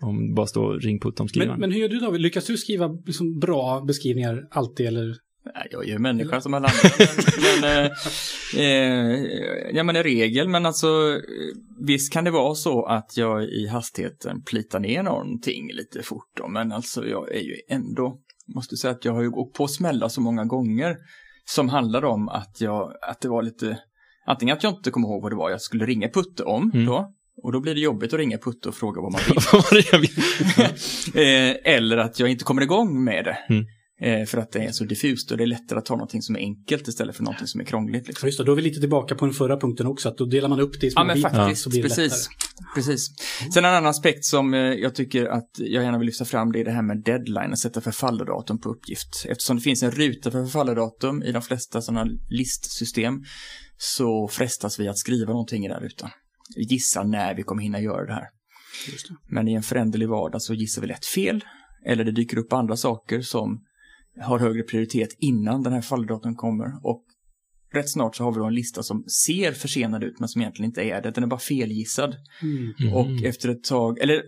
om 0.01 0.35
bara 0.35 0.47
stå 0.47 0.73
ring 0.73 1.01
Putte 1.01 1.23
om 1.23 1.29
skrivan. 1.29 1.49
Men, 1.49 1.61
men 1.61 1.73
hur 1.73 1.81
gör 1.81 1.89
du 1.89 1.99
David? 1.99 2.21
Lyckas 2.21 2.47
du 2.47 2.57
skriva 2.57 2.89
liksom 3.07 3.39
bra 3.39 3.81
beskrivningar 3.81 4.43
alltid 4.51 4.87
eller? 4.87 5.15
Nej, 5.45 5.69
jag 5.71 5.85
är 5.85 5.89
ju 5.89 5.99
människa 5.99 6.41
som 6.41 6.55
alla 6.55 6.69
andra. 6.69 7.07
Men, 7.61 7.61
men, 7.61 7.85
eh, 7.85 7.91
eh, 8.61 9.77
ja, 9.77 9.83
men 9.83 9.97
i 9.97 10.03
regel, 10.03 10.49
men 10.49 10.67
alltså 10.67 11.21
visst 11.87 12.13
kan 12.13 12.25
det 12.25 12.31
vara 12.31 12.55
så 12.55 12.85
att 12.85 13.17
jag 13.17 13.45
i 13.45 13.67
hastigheten 13.67 14.43
plitar 14.43 14.81
ner 14.81 15.03
någonting 15.03 15.73
lite 15.73 16.03
fort 16.03 16.31
då, 16.37 16.49
men 16.49 16.73
alltså 16.73 17.07
jag 17.07 17.35
är 17.35 17.41
ju 17.41 17.55
ändå, 17.71 18.19
måste 18.55 18.77
säga 18.77 18.91
att 18.91 19.05
jag 19.05 19.13
har 19.13 19.23
ju 19.23 19.31
gått 19.31 19.53
på 19.55 19.69
smällar 19.69 20.09
så 20.09 20.21
många 20.21 20.45
gånger 20.45 20.97
som 21.45 21.69
handlar 21.69 22.05
om 22.05 22.29
att 22.29 22.61
jag, 22.61 22.93
att 23.09 23.21
det 23.21 23.29
var 23.29 23.43
lite, 23.43 23.79
antingen 24.27 24.57
att 24.57 24.63
jag 24.63 24.73
inte 24.73 24.91
kommer 24.91 25.09
ihåg 25.09 25.23
vad 25.23 25.33
det 25.33 25.37
var 25.37 25.51
jag 25.51 25.61
skulle 25.61 25.87
ringa 25.87 26.09
Putte 26.09 26.43
om 26.43 26.71
Mm. 26.75 26.87
då, 26.87 27.13
och 27.43 27.53
då 27.53 27.61
blir 27.61 27.75
det 27.75 27.81
jobbigt 27.81 28.13
att 28.13 28.19
ringa 28.19 28.39
Putte 28.39 28.69
och 28.69 28.75
fråga 28.75 29.01
vad 29.01 29.13
man 29.13 29.21
vill? 30.01 30.11
Eh, 31.15 31.57
eller 31.75 31.97
att 31.97 32.21
jag 32.21 32.29
inte 32.29 32.45
kommer 32.45 32.63
igång 32.63 33.05
med 33.05 33.25
det. 33.25 33.39
Mm. 33.49 33.65
Eh, 34.01 34.25
för 34.27 34.39
att 34.39 34.53
det 34.53 34.59
är 34.59 34.73
så 34.73 34.85
diffust 34.85 35.31
och 35.31 35.37
det 35.37 35.45
är 35.45 35.47
lättare 35.47 35.79
att 35.79 35.85
ta 35.85 35.95
någonting 35.95 36.23
som 36.23 36.37
är 36.37 36.41
enkelt 36.41 36.89
istället 36.89 37.17
för 37.17 37.23
någonting 37.23 37.47
som 37.47 37.61
är 37.61 37.65
krångligt. 37.65 38.07
Liksom. 38.07 38.21
För 38.21 38.27
just 38.27 38.39
det, 38.39 38.45
då 38.45 38.53
är 38.53 38.57
vi 38.57 38.63
lite 38.63 38.81
tillbaka 38.81 39.15
på 39.15 39.25
den 39.25 39.35
förra 39.35 39.57
punkten 39.61 39.87
också, 39.87 40.09
att 40.09 40.19
då 40.19 40.25
delar 40.25 40.49
man 40.49 40.61
upp 40.61 40.81
det 40.81 40.87
i 40.87 40.91
små 40.91 41.01
Ja, 41.01 41.05
men 41.05 41.17
bitar, 41.17 41.31
faktiskt. 41.31 41.63
så 41.63 41.71
blir 41.71 41.83
det 41.83 41.89
Precis. 41.89 42.13
lättare. 42.13 42.75
precis. 42.75 43.09
Sen 43.55 43.65
en 43.65 43.71
annan 43.71 43.87
aspekt 43.87 44.25
som 44.25 44.55
eh, 44.55 44.61
jag 44.61 44.95
tycker 44.95 45.27
att 45.27 45.51
jag 45.57 45.85
gärna 45.85 45.99
vill 45.99 46.07
lyfta 46.07 46.25
fram, 46.25 46.53
det 46.53 46.61
är 46.61 46.65
det 46.65 46.71
här 46.71 46.83
med 46.83 47.03
deadline, 47.05 47.53
att 47.53 47.59
sätta 47.59 47.81
förfallodatum 47.81 48.61
på 48.61 48.69
uppgift. 48.69 49.27
Eftersom 49.29 49.57
det 49.57 49.63
finns 49.63 49.83
en 49.83 49.91
ruta 49.91 50.31
för 50.31 50.45
förfallodatum 50.45 51.23
i 51.23 51.33
de 51.33 51.43
flesta 51.43 51.81
sådana 51.81 52.07
listsystem 52.29 53.15
så 53.79 54.29
frestas 54.29 54.81
vi 54.81 54.89
att 54.89 54.99
skriva 54.99 55.33
någonting 55.33 55.65
i 55.65 55.69
den 55.69 55.81
rutan. 55.81 56.11
Gissa 56.57 57.03
när 57.03 57.35
vi 57.35 57.43
kommer 57.43 57.63
hinna 57.63 57.81
göra 57.81 58.07
det 58.07 58.13
här. 58.13 58.27
Det. 58.87 59.15
Men 59.35 59.49
i 59.49 59.55
en 59.55 59.63
föränderlig 59.63 60.09
vardag 60.09 60.43
så 60.43 60.55
gissar 60.55 60.83
vi 60.83 60.89
lätt 60.89 61.07
fel. 61.07 61.45
Eller 61.87 62.05
det 62.05 62.13
dyker 62.13 62.39
upp 62.39 62.53
andra 62.53 62.77
saker 62.77 63.21
som 63.21 63.65
har 64.21 64.39
högre 64.39 64.63
prioritet 64.63 65.09
innan 65.19 65.63
den 65.63 65.73
här 65.73 65.81
falldatum 65.81 66.37
kommer. 66.37 66.87
Och 66.87 67.05
rätt 67.73 67.91
snart 67.91 68.17
så 68.17 68.25
har 68.25 68.33
vi 68.33 68.39
då 68.39 68.45
en 68.45 68.55
lista 68.55 68.83
som 68.83 69.05
ser 69.05 69.53
försenad 69.53 70.05
ut 70.05 70.21
men 70.21 70.29
som 70.29 70.41
egentligen 70.41 70.71
inte 70.71 70.83
är 70.83 71.03
det. 71.03 71.11
Den 71.11 71.25
är 71.25 71.29
bara 71.29 71.41
felgissad. 71.41 72.17
Mm. 72.43 72.95
Och 72.95 73.25
efter 73.25 73.49
ett 73.49 73.65
tag, 73.65 73.99
eller 73.99 74.15
eh, 74.17 74.23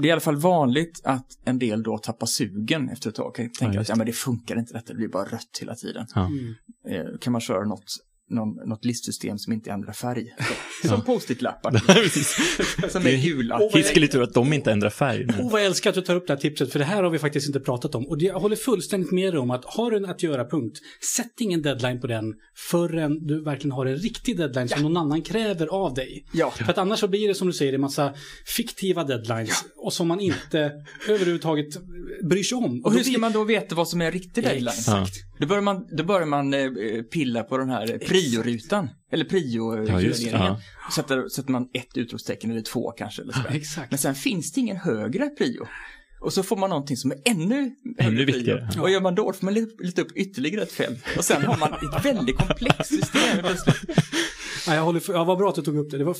det 0.00 0.06
är 0.06 0.06
i 0.06 0.10
alla 0.10 0.20
fall 0.20 0.36
vanligt 0.36 1.00
att 1.04 1.26
en 1.44 1.58
del 1.58 1.82
då 1.82 1.98
tappar 1.98 2.26
sugen 2.26 2.88
efter 2.88 3.08
ett 3.08 3.16
tag. 3.16 3.34
Kan 3.34 3.52
tänka 3.52 3.74
Ja, 3.74 3.80
att 3.80 3.88
ja, 3.88 3.96
men 3.96 4.06
det 4.06 4.12
funkar 4.12 4.58
inte 4.58 4.72
detta, 4.72 4.92
det 4.92 4.96
blir 4.98 5.08
bara 5.08 5.24
rött 5.24 5.58
hela 5.60 5.74
tiden. 5.74 6.06
Ja. 6.14 6.26
Mm. 6.26 7.18
Kan 7.20 7.32
man 7.32 7.40
köra 7.40 7.64
något 7.64 7.96
någon, 8.30 8.68
något 8.68 8.84
listsystem 8.84 9.38
som 9.38 9.52
inte 9.52 9.70
ändrar 9.70 9.92
färg. 9.92 10.26
Som 10.88 11.02
post-it-lappar. 11.04 11.70
Precis. 12.02 12.36
som 12.92 13.02
är 13.06 13.10
är 13.10 13.16
hjulat. 13.16 13.62
Hiskelig 13.74 14.10
tur 14.12 14.22
att 14.22 14.34
de 14.34 14.52
inte 14.52 14.72
ändrar 14.72 14.90
färg. 14.90 15.24
Oh, 15.26 15.50
vad 15.50 15.60
jag 15.60 15.66
älskar 15.66 15.90
att 15.90 15.94
du 15.96 16.02
tar 16.02 16.14
upp 16.14 16.26
det 16.26 16.32
här 16.32 16.40
tipset, 16.40 16.72
för 16.72 16.78
det 16.78 16.84
här 16.84 17.02
har 17.02 17.10
vi 17.10 17.18
faktiskt 17.18 17.46
inte 17.46 17.60
pratat 17.60 17.94
om. 17.94 18.06
Och 18.06 18.18
det- 18.18 18.24
jag 18.24 18.40
håller 18.40 18.56
fullständigt 18.56 19.10
med 19.12 19.32
dig 19.32 19.38
om 19.40 19.50
att 19.50 19.64
har 19.64 19.90
du 19.90 19.96
en 19.96 20.04
att 20.04 20.22
göra-punkt, 20.22 20.78
sätt 21.16 21.32
ingen 21.40 21.62
deadline 21.62 22.00
på 22.00 22.06
den 22.06 22.24
förrän 22.70 23.26
du 23.26 23.44
verkligen 23.44 23.72
har 23.72 23.86
en 23.86 23.96
riktig 23.96 24.36
deadline 24.36 24.68
som 24.68 24.82
någon 24.82 24.96
annan 24.96 25.22
kräver 25.22 25.66
av 25.66 25.94
dig. 25.94 26.24
Ja. 26.32 26.50
För 26.50 26.70
att 26.70 26.78
annars 26.78 26.98
så 26.98 27.08
blir 27.08 27.28
det 27.28 27.34
som 27.34 27.46
du 27.46 27.52
säger 27.52 27.72
en 27.72 27.80
massa 27.80 28.14
fiktiva 28.56 29.04
deadlines 29.04 29.64
och 29.76 29.92
som 29.92 30.08
man 30.08 30.20
inte 30.20 30.72
överhuvudtaget 31.08 31.66
bryr 32.30 32.42
sig 32.42 32.56
om. 32.58 32.64
Och 32.84 32.90
då 32.90 32.96
hur 32.96 33.02
ska 33.04 33.10
blir- 33.10 33.20
man 33.20 33.32
då 33.32 33.44
veta 33.44 33.74
vad 33.74 33.88
som 33.88 34.00
är 34.00 34.10
riktig 34.12 34.44
deadline? 34.44 34.68
Exakt. 34.68 35.14
Då 35.40 35.46
börjar 35.46 35.62
man, 35.62 35.86
då 35.96 36.04
börjar 36.04 36.26
man 36.26 36.54
eh, 36.54 36.70
pilla 37.12 37.42
på 37.42 37.58
den 37.58 37.70
här 37.70 37.98
prio-rutan. 37.98 38.88
Eller 39.12 39.24
prio 39.24 39.86
Ja, 39.88 40.00
just 40.00 40.22
ja. 40.32 40.60
Sätter, 40.92 41.28
sätter 41.28 41.50
man 41.52 41.68
ett 41.72 41.96
utropstecken 41.96 42.50
eller 42.50 42.62
två 42.62 42.90
kanske. 42.90 43.22
Eller 43.22 43.32
sådär. 43.32 43.50
Exakt. 43.54 43.90
Men 43.90 43.98
sen 43.98 44.14
finns 44.14 44.52
det 44.52 44.60
ingen 44.60 44.76
högre 44.76 45.26
prio. 45.26 45.66
Och 46.20 46.32
så 46.32 46.42
får 46.42 46.56
man 46.56 46.70
någonting 46.70 46.96
som 46.96 47.10
är 47.10 47.18
ännu 47.24 47.70
prio. 47.98 48.24
viktigare. 48.26 48.68
Vad 48.76 48.90
gör 48.90 49.00
man 49.00 49.14
då? 49.14 49.24
Då 49.24 49.32
får 49.32 49.44
man 49.44 49.54
leta 49.78 50.02
upp 50.02 50.16
ytterligare 50.16 50.62
ett 50.62 50.72
fält. 50.72 51.04
Och 51.18 51.24
sen 51.24 51.42
har 51.42 51.58
man 51.58 51.72
ett 51.72 52.04
väldigt 52.04 52.36
komplext 52.36 52.86
system. 52.86 53.46
Ja, 54.66 54.74
jag 54.74 54.82
håller, 54.82 55.02
ja, 55.08 55.24
vad 55.24 55.38
bra 55.38 55.48
att 55.48 55.54
du 55.54 55.62
tog 55.62 55.76
upp 55.76 55.90
det. 55.90 55.98
det 55.98 56.04
var, 56.04 56.16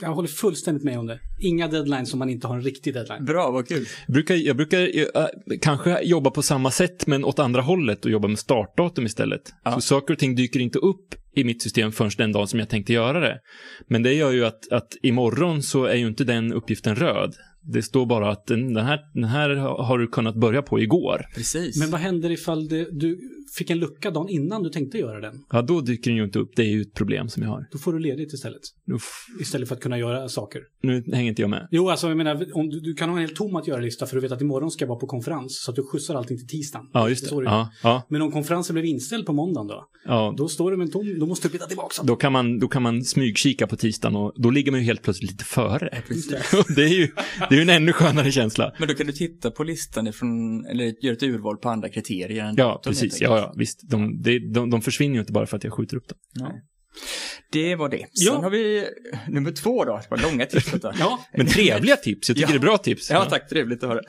jag 0.00 0.14
håller 0.14 0.28
fullständigt 0.28 0.84
med 0.84 0.98
om 0.98 1.06
det. 1.06 1.18
Inga 1.40 1.68
deadlines 1.68 2.12
om 2.12 2.18
man 2.18 2.30
inte 2.30 2.46
har 2.46 2.54
en 2.54 2.62
riktig 2.62 2.94
deadline. 2.94 3.24
Bra, 3.24 3.50
vad 3.50 3.68
kul. 3.68 3.86
Jag 4.06 4.12
brukar, 4.12 4.34
jag 4.34 4.56
brukar 4.56 4.98
eh, 4.98 5.26
kanske 5.60 6.02
jobba 6.02 6.30
på 6.30 6.42
samma 6.42 6.70
sätt 6.70 7.06
men 7.06 7.24
åt 7.24 7.38
andra 7.38 7.62
hållet 7.62 8.04
och 8.04 8.10
jobba 8.10 8.28
med 8.28 8.38
startdatum 8.38 9.06
istället. 9.06 9.42
Ja. 9.64 9.74
Så 9.74 9.80
saker 9.80 10.14
och 10.14 10.20
ting 10.20 10.34
dyker 10.34 10.60
inte 10.60 10.78
upp 10.78 11.14
i 11.34 11.44
mitt 11.44 11.62
system 11.62 11.92
förrän 11.92 12.10
den 12.16 12.32
dagen 12.32 12.48
som 12.48 12.58
jag 12.58 12.68
tänkte 12.68 12.92
göra 12.92 13.20
det. 13.20 13.38
Men 13.88 14.02
det 14.02 14.12
gör 14.12 14.32
ju 14.32 14.44
att, 14.44 14.72
att 14.72 14.96
imorgon 15.02 15.62
så 15.62 15.84
är 15.84 15.96
ju 15.96 16.06
inte 16.06 16.24
den 16.24 16.52
uppgiften 16.52 16.96
röd. 16.96 17.34
Det 17.62 17.82
står 17.82 18.06
bara 18.06 18.30
att 18.30 18.46
den, 18.46 18.74
den, 18.74 18.86
här, 18.86 19.00
den 19.14 19.24
här 19.24 19.50
har 19.56 19.98
du 19.98 20.06
kunnat 20.06 20.34
börja 20.34 20.62
på 20.62 20.80
igår. 20.80 21.26
Precis. 21.34 21.76
Men 21.76 21.90
vad 21.90 22.00
händer 22.00 22.30
ifall 22.30 22.68
det, 22.68 22.88
du 22.90 23.18
fick 23.58 23.70
en 23.70 23.78
lucka 23.78 24.10
dagen 24.10 24.28
innan 24.28 24.62
du 24.62 24.70
tänkte 24.70 24.98
göra 24.98 25.20
den? 25.20 25.34
Ja, 25.52 25.62
då 25.62 25.80
dyker 25.80 26.10
den 26.10 26.16
ju 26.18 26.24
inte 26.24 26.38
upp. 26.38 26.50
Det 26.56 26.62
är 26.62 26.66
ju 26.70 26.80
ett 26.80 26.94
problem 26.94 27.28
som 27.28 27.42
jag 27.42 27.50
har. 27.50 27.66
Då 27.72 27.78
får 27.78 27.92
du 27.92 27.98
ledigt 27.98 28.32
istället. 28.32 28.60
Uff, 28.94 29.10
Istället 29.40 29.68
för 29.68 29.74
att 29.76 29.82
kunna 29.82 29.98
göra 29.98 30.28
saker. 30.28 30.60
nu 30.82 31.04
hänger 31.12 31.28
inte 31.28 31.42
jag 31.42 31.50
med. 31.50 31.68
Jo, 31.70 31.88
alltså 31.90 32.08
jag 32.08 32.16
menar, 32.16 32.46
om 32.54 32.68
du, 32.68 32.80
du 32.80 32.94
kan 32.94 33.08
ha 33.08 33.16
en 33.16 33.20
helt 33.20 33.36
tom 33.36 33.56
att 33.56 33.66
göra-lista 33.66 34.06
för 34.06 34.14
du 34.16 34.20
vet 34.22 34.32
att 34.32 34.40
imorgon 34.40 34.70
ska 34.70 34.84
jag 34.84 34.88
vara 34.88 34.98
på 34.98 35.06
konferens. 35.06 35.60
Så 35.62 35.70
att 35.70 35.76
du 35.76 35.82
skjutsar 35.82 36.14
allting 36.14 36.38
till 36.38 36.48
tisdagen. 36.48 36.86
Ja, 36.92 37.08
just 37.08 37.26
Så 37.26 37.40
det. 37.40 37.46
det. 37.46 37.50
Ja, 37.50 37.70
ja, 37.82 38.06
Men 38.10 38.22
om 38.22 38.32
konferensen 38.32 38.74
blev 38.74 38.84
inställd 38.84 39.26
på 39.26 39.32
måndagen 39.32 39.66
då? 39.66 39.84
ja. 40.04 40.34
Då 40.36 40.48
står 40.48 40.70
du 40.70 40.76
med 40.76 40.84
en 40.84 40.90
tom, 40.90 41.18
då 41.18 41.26
måste 41.26 41.48
du 41.48 41.52
byta 41.52 41.66
tillbaka. 41.66 42.02
Då 42.02 42.16
kan, 42.16 42.32
man, 42.32 42.58
då 42.58 42.68
kan 42.68 42.82
man 42.82 43.04
smygkika 43.04 43.66
på 43.66 43.76
tisdagen 43.76 44.16
och 44.16 44.32
då 44.36 44.50
ligger 44.50 44.70
man 44.70 44.80
ju 44.80 44.86
helt 44.86 45.02
plötsligt 45.02 45.30
lite 45.30 45.44
före. 45.44 45.90
Det 46.76 46.82
är 46.84 46.88
ju 46.88 47.08
det 47.48 47.54
är 47.54 47.56
ju 47.56 47.62
en 47.62 47.68
ännu 47.70 47.92
skönare 47.92 48.32
känsla. 48.32 48.72
Men 48.78 48.88
då 48.88 48.94
kan 48.94 49.06
du 49.06 49.12
titta 49.12 49.50
på 49.50 49.64
listan 49.64 50.06
ifrån, 50.06 50.66
eller 50.66 51.04
göra 51.04 51.12
ett 51.16 51.22
urval 51.22 51.56
på 51.56 51.68
andra 51.68 51.88
kriterier 51.88 52.44
än 52.44 52.54
Ja, 52.58 52.80
precis. 52.84 53.20
Ja. 53.20 53.39
Ja, 53.40 53.54
visst. 53.56 53.80
De, 53.90 54.22
de, 54.22 54.70
de, 54.70 54.82
försvinner 54.82 55.14
ju 55.14 55.20
inte 55.20 55.32
bara 55.32 55.46
för 55.46 55.56
att 55.56 55.64
jag 55.64 55.72
skjuter 55.72 55.96
upp 55.96 56.08
dem. 56.08 56.18
Ja. 56.32 56.52
Det 57.52 57.76
var 57.76 57.88
det. 57.88 57.98
Sen 57.98 58.06
Ja. 58.26 58.42
har 58.42 58.50
vi 58.50 58.86
nummer 59.28 59.52
två 59.52 59.84
då. 59.84 59.96
Det 59.96 60.10
var 60.10 60.18
långa 60.30 60.46
tips. 60.46 60.74
Ja, 60.98 61.24
Men 61.36 61.46
trevliga 61.46 61.96
tips. 61.96 62.28
Jag 62.28 62.36
tycker 62.36 62.48
Ja. 62.48 62.52
det 62.52 62.58
är 62.58 62.66
bra 62.66 62.78
tips. 62.78 63.10
Ja, 63.10 63.24
tack. 63.24 63.48
Trevligt 63.48 63.82
att 63.82 63.88
höra. 63.88 64.00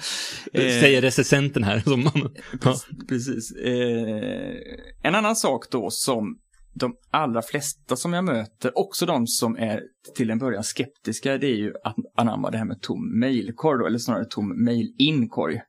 Eh, 0.54 0.62
Säger 0.82 1.02
recensenten 1.02 1.64
här. 1.64 1.80
Som 1.80 2.04
man, 2.04 2.36
ja. 2.64 2.76
Precis. 3.10 3.52
Eh, 3.52 4.56
en 5.04 5.16
annan 5.16 5.36
sak 5.36 5.66
då 5.72 5.90
som 5.90 6.38
de 6.74 6.94
allra 7.12 7.42
flesta 7.42 7.96
som 7.96 8.14
jag 8.14 8.24
möter, 8.24 8.78
också 8.78 9.06
de 9.06 9.28
som 9.28 9.56
är 9.58 9.82
till 10.16 10.30
en 10.30 10.40
början 10.40 10.64
skeptiska, 10.64 11.38
det 11.38 11.48
är 11.48 11.56
ju 11.56 11.74
att 11.84 11.96
anamma 12.18 12.52
det 12.52 12.58
här 12.58 12.66
med 12.66 12.82
tom 12.82 13.20
mailkorg 13.20 13.80
då, 13.80 13.88
eller 13.88 14.00
snarare 14.00 14.26
tom 14.26 14.64
mail-inkorg. 14.66 15.62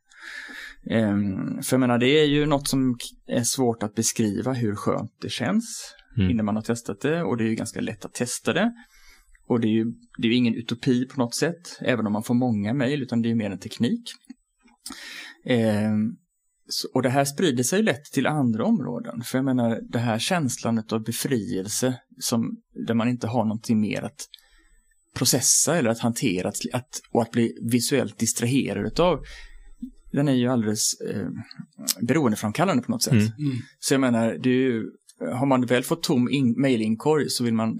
Eh, 0.91 1.17
för 1.63 1.73
jag 1.73 1.81
menar, 1.81 1.99
det 1.99 2.21
är 2.21 2.27
ju 2.27 2.47
något 2.47 2.69
som 2.69 2.97
är 3.27 3.43
svårt 3.43 3.83
att 3.83 3.95
beskriva 3.95 4.53
hur 4.53 4.75
skönt 4.75 5.13
det 5.21 5.31
känns 5.31 5.95
Mm. 6.17 6.31
innan 6.31 6.47
man 6.47 6.57
har 6.57 6.63
testat 6.63 7.01
det 7.01 7.23
och 7.23 7.37
det 7.37 7.45
är 7.45 7.49
ju 7.49 7.55
ganska 7.55 7.81
lätt 7.81 8.05
att 8.05 8.15
testa 8.15 8.53
det. 8.53 8.73
Och 9.47 9.61
det 9.61 9.67
är 9.67 9.73
ju, 9.73 9.85
det 10.19 10.27
är 10.27 10.31
ju 10.31 10.37
ingen 10.37 10.55
utopi 10.55 11.07
på 11.07 11.21
något 11.21 11.35
sätt, 11.35 11.79
även 11.81 12.07
om 12.07 12.13
man 12.13 12.23
får 12.23 12.35
många 12.35 12.75
mejl, 12.75 13.03
utan 13.03 13.23
det 13.23 13.29
är 13.29 13.31
ju 13.31 13.37
mer 13.37 13.51
en 13.51 13.59
teknik. 13.59 14.03
Eh, 15.45 15.93
så, 16.69 16.89
och 16.95 17.03
det 17.03 17.11
här 17.11 17.25
sprider 17.25 17.63
sig 17.63 17.83
lätt 17.83 18.05
till 18.05 18.27
andra 18.27 18.65
områden, 18.65 19.23
för 19.25 19.39
jag 19.39 19.45
menar 19.45 19.81
det 19.89 19.99
här 19.99 20.19
känslan 20.19 20.83
av 20.91 21.03
befrielse 21.03 22.01
som, 22.19 22.57
där 22.87 22.95
man 22.95 23.09
inte 23.09 23.27
har 23.27 23.45
någonting 23.45 23.81
mer 23.81 24.03
att 24.03 24.29
processa 25.15 25.77
eller 25.77 25.91
att 25.91 25.99
hantera 25.99 26.49
att, 26.49 26.57
att, 26.73 27.01
och 27.13 27.23
att 27.23 27.31
bli 27.31 27.59
visuellt 27.71 28.19
distraherad 28.19 28.87
utav 28.87 29.25
den 30.13 30.29
är 30.29 30.33
ju 30.33 30.49
alldeles 30.49 31.01
eh, 31.01 31.29
beroendeframkallande 32.01 32.83
på 32.83 32.91
något 32.91 33.03
sätt. 33.03 33.13
Mm. 33.13 33.27
Mm. 33.39 33.57
Så 33.81 33.95
jag 33.95 34.01
menar, 34.01 34.39
det 34.43 34.51
är 34.51 34.55
ju, 34.55 34.85
har 35.35 35.47
man 35.47 35.67
väl 35.67 35.83
fått 35.83 36.03
tom 36.03 36.31
in, 36.31 36.61
mailinkorg 36.61 37.31
så 37.31 37.45
vill 37.45 37.55
man 37.55 37.79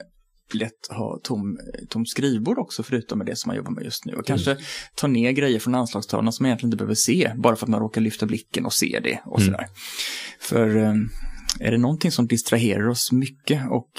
lätt 0.55 0.87
ha 0.91 1.21
tom, 1.23 1.59
tom 1.89 2.07
skrivbord 2.07 2.59
också 2.59 2.83
förutom 2.83 3.19
med 3.19 3.27
det 3.27 3.37
som 3.37 3.49
man 3.49 3.57
jobbar 3.57 3.71
med 3.71 3.85
just 3.85 4.05
nu. 4.05 4.13
Och 4.15 4.27
kanske 4.27 4.57
ta 4.95 5.07
ner 5.07 5.33
grejer 5.33 5.59
från 5.59 5.75
anslagstavlan 5.75 6.33
som 6.33 6.45
man 6.45 6.49
egentligen 6.49 6.69
inte 6.69 6.77
behöver 6.77 6.95
se 6.95 7.33
bara 7.37 7.57
för 7.57 7.67
att 7.67 7.71
man 7.71 7.81
råkar 7.81 8.01
lyfta 8.01 8.27
blicken 8.27 8.67
och 8.67 8.73
se 8.73 9.01
det 9.05 9.21
och 9.25 9.41
Mm. 9.41 9.53
sådär. 9.53 9.67
För 10.41 10.77
eh, 10.77 10.95
är 11.61 11.71
det 11.71 11.79
någonting 11.79 12.11
som 12.11 12.27
distraherar 12.27 12.89
oss 12.89 13.13
mycket 13.13 13.63
och 13.71 13.91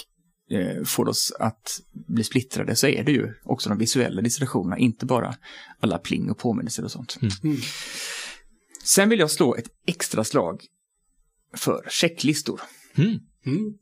eh, 0.57 0.83
får 0.83 1.07
oss 1.09 1.33
att 1.39 1.79
bli 2.07 2.23
splittrade 2.23 2.75
så 2.75 2.87
är 2.87 3.03
det 3.03 3.11
ju 3.11 3.33
också 3.43 3.69
de 3.69 3.77
visuella 3.77 4.21
distraktionerna, 4.21 4.77
inte 4.77 5.05
bara 5.05 5.35
alla 5.79 5.97
pling 5.97 6.31
och 6.31 6.37
påminnelser 6.37 6.83
och 6.83 6.91
sånt. 6.91 7.17
Mm. 7.21 7.57
Sen 8.83 9.09
vill 9.09 9.19
jag 9.19 9.31
slå 9.31 9.55
ett 9.55 9.67
extra 9.87 10.23
slag 10.23 10.61
för 11.57 11.85
checklistor. 11.89 12.61
Mm. 12.97 13.09
Mm. 13.45 13.73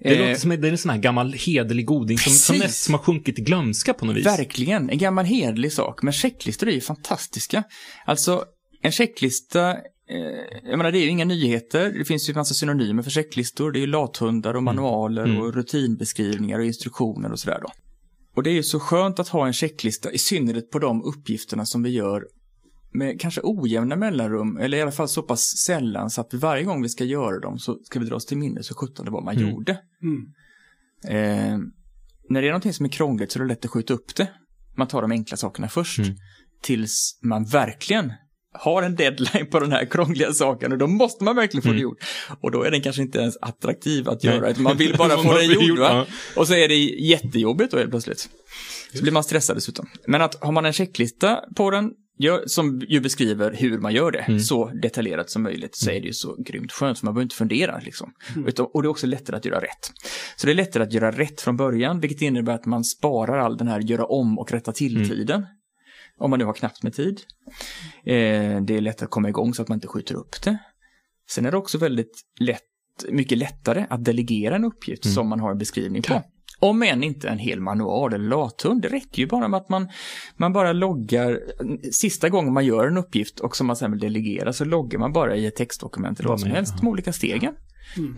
Det 0.00 0.14
Eh, 0.14 0.18
låter 0.18 0.34
som 0.40 0.50
det 0.50 0.68
är 0.68 0.72
en 0.72 0.78
sån 0.78 0.90
här 0.90 0.98
gammal 0.98 1.32
hederlig 1.32 1.86
goding 1.86 2.18
som, 2.18 2.32
som 2.32 2.56
nästan 2.56 2.70
som 2.70 2.94
har 2.94 3.02
sjunkit 3.02 3.38
i 3.38 3.42
glömska 3.42 3.94
på 3.94 4.06
något 4.06 4.16
vis. 4.16 4.26
Verkligen, 4.26 4.90
en 4.90 4.98
gammal 4.98 5.24
hederlig 5.24 5.72
sak. 5.72 6.02
Men 6.02 6.12
checklistor 6.12 6.68
är 6.68 6.72
ju 6.72 6.80
fantastiska. 6.80 7.64
Alltså, 8.06 8.44
en 8.82 8.92
checklista, 8.92 9.70
eh, 9.70 9.78
jag 10.64 10.76
menar 10.78 10.92
det 10.92 10.98
är 10.98 11.02
ju 11.02 11.08
inga 11.08 11.24
nyheter. 11.24 11.92
Det 11.98 12.04
finns 12.04 12.28
ju 12.28 12.32
en 12.32 12.36
massa 12.38 12.54
synonymer 12.54 13.02
för 13.02 13.10
checklistor. 13.10 13.72
Det 13.72 13.78
är 13.78 13.80
ju 13.80 13.86
lathundar 13.86 14.54
och 14.54 14.62
manualer 14.62 15.24
Mm. 15.24 15.40
och 15.42 15.54
rutinbeskrivningar 15.54 16.58
och 16.58 16.64
instruktioner 16.64 17.32
och 17.32 17.38
sådär 17.40 17.58
då. 17.62 17.72
Och 18.36 18.42
det 18.42 18.50
är 18.50 18.54
ju 18.54 18.62
så 18.62 18.80
skönt 18.80 19.18
att 19.18 19.28
ha 19.28 19.46
en 19.46 19.52
checklista, 19.52 20.12
i 20.12 20.18
synnerhet 20.18 20.70
på 20.70 20.78
de 20.78 21.02
uppgifterna 21.04 21.66
som 21.66 21.82
vi 21.82 21.90
gör 21.90 22.22
med 22.98 23.20
kanske 23.20 23.40
ojämna 23.44 23.96
mellanrum, 23.96 24.56
eller 24.56 24.78
i 24.78 24.82
alla 24.82 24.92
fall 24.92 25.08
så 25.08 25.22
pass 25.22 25.42
sällan 25.66 26.10
så 26.10 26.20
att 26.20 26.34
varje 26.34 26.64
gång 26.64 26.82
vi 26.82 26.88
ska 26.88 27.04
göra 27.04 27.40
dem 27.40 27.58
så 27.58 27.78
ska 27.84 27.98
vi 27.98 28.06
dra 28.06 28.16
oss 28.16 28.26
till 28.26 28.38
minnes 28.38 28.70
hur 28.70 28.74
sjutton 28.74 29.04
det 29.04 29.10
var 29.12 29.22
man 29.24 29.36
Mm. 29.36 29.50
gjorde. 29.50 29.78
Mm. 30.02 30.22
Eh, 31.08 31.58
när 32.28 32.40
det 32.42 32.48
är 32.48 32.50
någonting 32.52 32.72
som 32.72 32.86
är 32.86 32.90
krångligt 32.90 33.32
så 33.32 33.38
är 33.38 33.42
det 33.42 33.48
lätt 33.48 33.64
att 33.64 33.70
skjuta 33.70 33.94
upp 33.94 34.14
det. 34.16 34.28
Man 34.76 34.88
tar 34.88 35.02
de 35.02 35.10
enkla 35.10 35.36
sakerna 35.36 35.68
först. 35.68 35.98
Mm. 35.98 36.14
Tills 36.62 37.18
man 37.22 37.44
verkligen 37.44 38.12
har 38.58 38.82
en 38.82 38.94
deadline 38.96 39.46
på 39.50 39.60
den 39.60 39.72
här 39.72 39.84
krångliga 39.84 40.32
saken 40.32 40.72
och 40.72 40.78
då 40.78 40.86
måste 40.86 41.24
man 41.24 41.36
verkligen 41.36 41.62
få 41.62 41.68
Mm. 41.68 41.76
det 41.76 41.82
gjort. 41.82 41.98
Och 42.40 42.50
då 42.50 42.62
är 42.62 42.70
den 42.70 42.80
kanske 42.82 43.02
inte 43.02 43.18
ens 43.18 43.36
attraktiv 43.40 44.08
att 44.08 44.24
göra, 44.24 44.50
utan 44.50 44.62
man 44.62 44.76
vill 44.76 44.96
bara 44.98 45.16
få 45.22 45.32
den 45.32 45.48
vill 45.48 45.68
gjord. 45.68 45.78
Ja. 45.78 46.06
Och 46.36 46.46
så 46.46 46.54
är 46.54 46.68
det 46.68 46.74
jättejobbigt 46.84 47.70
då 47.72 47.78
helt 47.78 47.90
plötsligt. 47.90 48.28
Så 48.94 49.02
blir 49.02 49.12
man 49.12 49.24
stressad 49.24 49.56
dessutom. 49.56 49.86
Men 50.06 50.22
att 50.22 50.34
har 50.44 50.52
man 50.52 50.66
en 50.66 50.72
checklista 50.72 51.40
på 51.56 51.70
den, 51.70 51.90
gör, 52.18 52.42
som 52.46 52.80
ju 52.88 53.00
beskriver 53.00 53.52
hur 53.52 53.78
man 53.78 53.92
gör 53.94 54.10
det, 54.10 54.18
Mm. 54.18 54.40
så 54.40 54.66
detaljerat 54.82 55.30
som 55.30 55.42
möjligt, 55.42 55.76
så 55.76 55.90
är 55.90 56.00
det 56.00 56.06
ju 56.06 56.12
så 56.12 56.36
grymt 56.42 56.72
skönt, 56.72 56.98
för 56.98 57.06
man 57.06 57.14
behöver 57.14 57.22
inte 57.24 57.36
fundera. 57.36 57.78
Liksom. 57.78 58.12
Utan, 58.46 58.66
och 58.74 58.82
det 58.82 58.86
är 58.86 58.90
också 58.90 59.06
lättare 59.06 59.36
att 59.36 59.44
göra 59.44 59.60
rätt. 59.60 59.92
Så 60.36 60.46
det 60.46 60.52
är 60.52 60.54
lättare 60.54 60.82
att 60.82 60.92
göra 60.92 61.10
rätt 61.10 61.40
från 61.40 61.56
början, 61.56 62.00
vilket 62.00 62.22
innebär 62.22 62.54
att 62.54 62.66
man 62.66 62.84
sparar 62.84 63.38
all 63.38 63.56
den 63.56 63.68
här 63.68 63.80
göra 63.80 64.04
om 64.04 64.38
och 64.38 64.52
rätta 64.52 64.72
till-tiden. 64.72 65.46
Om 66.18 66.30
man 66.30 66.38
nu 66.38 66.44
har 66.44 66.52
knappt 66.54 66.82
med 66.82 66.94
tid. 66.94 67.20
Eh, 68.04 68.60
det 68.62 68.76
är 68.76 68.80
lätt 68.80 69.02
att 69.02 69.10
komma 69.10 69.28
igång 69.28 69.54
så 69.54 69.62
att 69.62 69.68
man 69.68 69.76
inte 69.76 69.88
skjuter 69.88 70.14
upp 70.14 70.42
det. 70.42 70.58
Sen 71.30 71.46
är 71.46 71.50
det 71.50 71.56
också 71.56 71.78
väldigt 71.78 72.20
lätt, 72.40 72.62
mycket 73.08 73.38
lättare 73.38 73.86
att 73.90 74.04
delegera 74.04 74.56
en 74.56 74.64
uppgift 74.64 75.04
Mm. 75.04 75.14
som 75.14 75.28
man 75.28 75.40
har 75.40 75.50
en 75.50 75.58
beskrivning 75.58 76.02
på. 76.02 76.14
Om 76.60 76.82
än 76.82 77.02
inte 77.02 77.28
en 77.28 77.38
hel 77.38 77.60
manual 77.60 78.14
eller 78.14 78.28
lathund. 78.28 78.82
Det 78.82 78.88
räcker 78.88 79.18
ju 79.22 79.26
bara 79.26 79.48
med 79.48 79.58
att 79.58 79.68
man, 79.68 79.88
man 80.36 80.52
bara 80.52 80.72
loggar, 80.72 81.40
sista 81.92 82.28
gången 82.28 82.52
man 82.52 82.64
gör 82.66 82.86
en 82.86 82.96
uppgift 82.96 83.40
och 83.40 83.56
som 83.56 83.66
man 83.66 83.76
sen 83.76 83.90
vill 83.90 84.00
delegera 84.00 84.52
så 84.52 84.64
loggar 84.64 84.98
man 84.98 85.12
bara 85.12 85.36
i 85.36 85.46
ett 85.46 85.56
textdokument 85.56 86.20
eller 86.20 86.28
vad 86.28 86.40
som 86.40 86.50
helst, 86.50 86.74
de 86.80 86.88
olika 86.88 87.12
stegen. 87.12 87.54
Mm. 87.96 88.16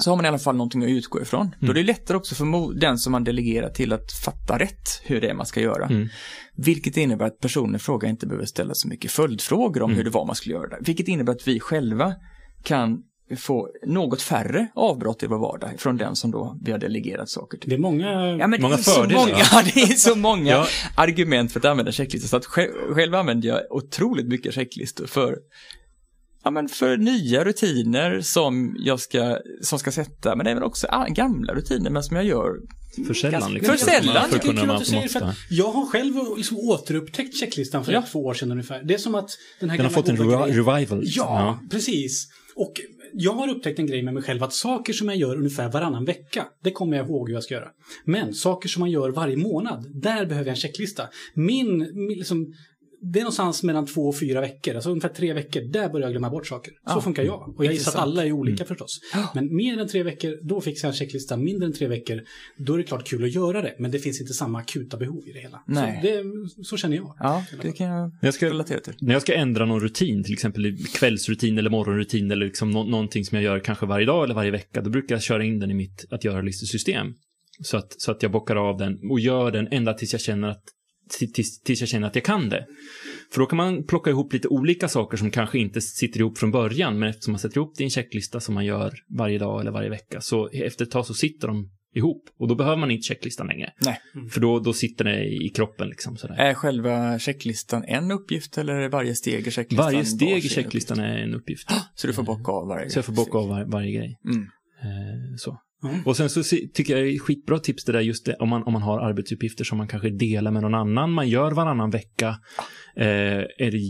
Så 0.00 0.10
har 0.10 0.16
man 0.16 0.24
i 0.24 0.28
alla 0.28 0.38
fall 0.38 0.56
någonting 0.56 0.82
att 0.82 0.88
utgå 0.90 1.22
ifrån. 1.22 1.54
Då 1.60 1.70
är 1.70 1.74
det 1.74 1.82
lättare 1.82 2.16
också 2.16 2.34
för 2.34 2.80
den 2.80 2.98
som 2.98 3.12
man 3.12 3.24
delegerar 3.24 3.70
till 3.70 3.92
att 3.92 4.12
fatta 4.24 4.58
rätt 4.58 5.02
hur 5.04 5.20
det 5.20 5.28
är 5.30 5.34
man 5.34 5.46
ska 5.46 5.60
göra. 5.60 5.86
Mm. 5.86 6.08
Vilket 6.56 6.96
innebär 6.96 7.26
att 7.26 7.38
personen 7.40 7.74
i 7.74 7.78
fråga 7.78 8.08
inte 8.08 8.26
behöver 8.26 8.46
ställa 8.46 8.74
så 8.74 8.88
mycket 8.88 9.10
följdfrågor 9.10 9.82
om 9.82 9.90
Mm. 9.90 9.96
hur 9.96 10.04
det 10.04 10.10
var 10.10 10.26
man 10.26 10.34
skulle 10.34 10.54
göra 10.54 10.68
det. 10.68 10.78
Vilket 10.80 11.08
innebär 11.08 11.32
att 11.32 11.48
vi 11.48 11.60
själva 11.60 12.14
kan 12.62 12.98
få 13.36 13.68
något 13.86 14.22
färre 14.22 14.66
avbrott 14.74 15.22
i 15.22 15.26
vår 15.26 15.38
vardag 15.38 15.70
från 15.78 15.96
den 15.96 16.16
som 16.16 16.30
då 16.30 16.58
vi 16.62 16.72
har 16.72 16.78
delegerat 16.78 17.28
saker 17.28 17.58
till. 17.58 17.68
Det 17.70 17.76
är 17.76 17.78
många... 17.80 18.06
Ja, 18.36 18.46
men 18.46 18.62
Många 18.62 18.74
det 18.76 18.80
är 18.80 18.84
så 18.84 18.90
fördelar, 18.90 19.20
många, 19.20 19.32
va? 19.32 19.40
ja, 19.52 19.62
det 19.74 19.80
är 19.82 19.86
så 19.96 20.14
många 20.14 20.50
Ja. 20.52 20.66
argument 20.96 21.52
för 21.52 21.60
att 21.60 21.64
använda 21.66 21.92
checklistor. 21.92 22.28
Så 22.28 22.36
att 22.36 22.44
själv, 22.44 22.70
själv 22.94 23.14
använder 23.14 23.48
jag 23.48 23.60
otroligt 23.70 24.26
mycket 24.26 24.54
checklistor 24.54 25.06
för, 25.06 25.38
ja, 26.44 26.50
men 26.50 26.68
för 26.68 26.96
nya 26.96 27.44
rutiner 27.44 28.20
som 28.20 28.76
jag 28.78 29.00
ska, 29.00 29.38
som 29.62 29.78
ska 29.78 29.92
sätta, 29.92 30.36
men 30.36 30.46
även 30.46 30.62
också 30.62 30.86
gamla 31.08 31.54
rutiner, 31.54 31.90
men 31.90 32.02
som 32.02 32.16
jag 32.16 32.24
gör 32.26 32.50
För 33.06 33.14
sällan. 33.14 33.54
Liksom, 33.54 33.76
för 33.78 33.84
sällan. 33.84 34.30
För 34.30 34.38
kunna 34.38 34.80
säger 34.84 35.08
för 35.08 35.20
att 35.20 35.36
jag 35.50 35.70
har 35.72 35.86
själv 35.86 36.14
liksom 36.36 36.56
återupptäckt 36.58 37.36
checklistan 37.40 37.84
för 37.84 37.92
Ja. 37.92 38.02
två 38.12 38.24
år 38.24 38.34
sedan 38.34 38.50
ungefär. 38.50 38.82
Det 38.84 38.94
är 38.94 38.98
som 38.98 39.14
att 39.14 39.30
den 39.60 39.70
här 39.70 39.76
Den 39.76 39.86
har 39.86 39.92
fått 39.92 40.08
en 40.08 40.16
revival. 40.16 41.00
liksom. 41.00 41.02
Ja, 41.26 41.60
precis. 41.70 42.28
Och 42.56 42.72
jag 43.12 43.32
har 43.32 43.48
upptäckt 43.48 43.78
en 43.78 43.86
grej 43.86 44.02
med 44.02 44.14
mig 44.14 44.22
själv 44.22 44.42
att 44.42 44.52
saker 44.52 44.92
som 44.92 45.08
jag 45.08 45.16
gör 45.16 45.36
ungefär 45.36 45.68
varannan 45.68 46.04
vecka, 46.04 46.46
det 46.62 46.70
kommer 46.70 46.96
jag 46.96 47.06
ihåg 47.06 47.28
hur 47.28 47.34
jag 47.34 47.44
ska 47.44 47.54
göra. 47.54 47.68
Men 48.04 48.34
saker 48.34 48.68
som 48.68 48.80
man 48.80 48.90
gör 48.90 49.10
varje 49.10 49.36
månad, 49.36 49.86
där 49.94 50.26
behöver 50.26 50.46
jag 50.46 50.54
en 50.54 50.56
checklista. 50.56 51.08
Min, 51.34 51.78
min 51.78 52.18
liksom, 52.18 52.54
det 53.12 53.18
är 53.18 53.22
någonstans 53.22 53.62
mellan 53.62 53.86
två 53.86 54.08
och 54.08 54.18
fyra 54.18 54.40
veckor, 54.40 54.74
alltså 54.74 54.90
ungefär 54.90 55.08
tre 55.08 55.32
veckor, 55.32 55.60
där 55.72 55.88
börjar 55.88 56.06
jag 56.06 56.12
glömma 56.12 56.30
bort 56.30 56.46
saker. 56.46 56.70
Så 56.72 56.78
Ja. 56.96 57.00
funkar 57.00 57.22
jag. 57.22 57.54
Och 57.58 57.64
jag 57.64 57.72
gissar 57.72 57.90
att 57.92 57.96
alla 57.98 58.26
är 58.26 58.32
olika 58.32 58.64
Mm. 58.64 58.68
förstås. 58.68 59.00
Men 59.34 59.56
mer 59.56 59.78
än 59.80 59.88
tre 59.88 60.02
veckor, 60.02 60.38
då 60.48 60.60
fixar 60.60 60.88
jag 60.88 60.92
en 60.92 60.96
checklista. 60.98 61.36
Mindre 61.36 61.66
än 61.66 61.72
tre 61.72 61.86
veckor, 61.88 62.22
då 62.58 62.74
är 62.74 62.78
det 62.78 62.84
klart 62.84 63.06
kul 63.06 63.24
att 63.24 63.34
göra 63.34 63.62
det. 63.62 63.74
Men 63.78 63.90
det 63.90 63.98
finns 63.98 64.20
inte 64.20 64.32
samma 64.32 64.58
akuta 64.58 64.96
behov 64.96 65.28
i 65.28 65.32
det 65.32 65.38
hela. 65.40 65.62
Nej. 65.66 66.00
Så, 66.02 66.06
det, 66.08 66.64
så 66.64 66.76
känner 66.76 66.96
jag. 66.96 67.16
Ja, 67.18 67.44
det 67.62 67.72
kan 67.72 67.86
jag 67.86 68.10
Jag 68.22 68.34
ska, 68.34 68.46
relatera 68.46 68.80
till. 68.80 68.94
när 69.00 69.12
jag 69.12 69.22
ska 69.22 69.34
ändra 69.34 69.66
någon 69.66 69.80
rutin, 69.80 70.24
till 70.24 70.32
exempel 70.32 70.76
kvällsrutin 70.94 71.58
eller 71.58 71.70
morgonrutin 71.70 72.30
eller 72.30 72.46
liksom 72.46 72.70
nå- 72.70 72.84
någonting 72.84 73.24
som 73.24 73.36
jag 73.36 73.44
gör 73.44 73.58
kanske 73.60 73.86
varje 73.86 74.06
dag 74.06 74.24
eller 74.24 74.34
varje 74.34 74.50
vecka, 74.50 74.80
då 74.82 74.90
brukar 74.90 75.14
jag 75.14 75.22
köra 75.22 75.44
in 75.44 75.58
den 75.58 75.70
i 75.70 75.74
mitt 75.74 76.04
att 76.10 76.24
göra-listesystem. 76.24 77.14
Så 77.62 77.76
att, 77.76 78.00
så 78.00 78.10
att 78.10 78.22
jag 78.22 78.32
bockar 78.32 78.56
av 78.56 78.76
den 78.78 79.10
och 79.10 79.20
gör 79.20 79.50
den 79.50 79.68
ända 79.70 79.94
tills 79.94 80.12
jag 80.12 80.20
känner 80.20 80.48
att 80.48 80.62
tills, 81.08 81.60
tills 81.60 81.80
jag 81.80 81.88
känner 81.88 82.06
att 82.06 82.14
jag 82.14 82.24
kan 82.24 82.48
det. 82.48 82.66
För 83.32 83.40
då 83.40 83.46
kan 83.46 83.56
man 83.56 83.84
plocka 83.84 84.10
ihop 84.10 84.32
lite 84.32 84.48
olika 84.48 84.88
saker 84.88 85.16
som 85.16 85.30
kanske 85.30 85.58
inte 85.58 85.80
sitter 85.80 86.20
ihop 86.20 86.38
från 86.38 86.50
början, 86.50 86.98
men 86.98 87.08
eftersom 87.08 87.32
man 87.32 87.38
sätter 87.38 87.56
ihop 87.56 87.74
det 87.76 87.82
i 87.82 87.84
en 87.84 87.90
checklista 87.90 88.40
som 88.40 88.54
man 88.54 88.64
gör 88.64 88.94
varje 89.08 89.38
dag 89.38 89.60
eller 89.60 89.70
varje 89.70 89.90
vecka, 89.90 90.20
så 90.20 90.48
efter 90.48 90.84
ett 90.84 90.90
tag 90.90 91.06
så 91.06 91.14
sitter 91.14 91.48
de 91.48 91.70
ihop. 91.94 92.24
Och 92.38 92.48
då 92.48 92.54
behöver 92.54 92.76
man 92.76 92.90
inte 92.90 93.02
checklistan 93.02 93.46
längre. 93.46 93.72
Nej. 93.78 94.00
För 94.30 94.40
då, 94.40 94.58
då 94.58 94.72
sitter 94.72 95.04
det 95.04 95.24
i 95.24 95.48
kroppen 95.48 95.88
liksom 95.88 96.16
sådär. 96.16 96.34
Är 96.34 96.54
själva 96.54 97.18
checklistan 97.18 97.84
en 97.84 98.10
uppgift 98.10 98.58
eller 98.58 98.74
är 98.74 98.88
varje 98.88 99.14
steg 99.14 99.46
i 99.46 99.50
checklistan 99.50 99.84
Varje 99.84 100.04
steg 100.04 100.44
i 100.44 100.48
checklistan 100.48 100.98
är 100.98 101.18
en 101.18 101.34
uppgift. 101.34 101.68
Så 101.94 102.06
du 102.06 102.12
får 102.12 102.22
bocka 102.22 102.52
av 102.52 102.68
varje 102.68 102.90
Så 102.90 102.98
jag 102.98 103.04
får 103.04 103.12
bocka 103.12 103.38
av 103.38 103.48
var, 103.48 103.64
varje 103.64 103.92
grej. 103.92 104.18
Mm. 104.24 104.42
Eh, 104.82 105.36
så. 105.36 105.58
Mm. 105.84 106.06
Och 106.06 106.16
sen 106.16 106.30
så 106.30 106.42
tycker 106.74 106.96
jag 106.96 107.06
det 107.06 107.14
är 107.14 107.18
skitbra 107.18 107.58
tips 107.58 107.84
det 107.84 107.92
där 107.92 108.00
just 108.00 108.26
det, 108.26 108.34
om 108.34 108.48
man, 108.48 108.62
om 108.62 108.72
man 108.72 108.82
har 108.82 109.00
arbetsuppgifter 109.00 109.64
som 109.64 109.78
man 109.78 109.88
kanske 109.88 110.10
delar 110.10 110.50
med 110.50 110.62
någon 110.62 110.74
annan, 110.74 111.12
man 111.12 111.28
gör 111.28 111.52
varannan 111.52 111.90
vecka, 111.90 112.28
eh, 112.96 113.06
är 113.58 113.70
det 113.70 113.80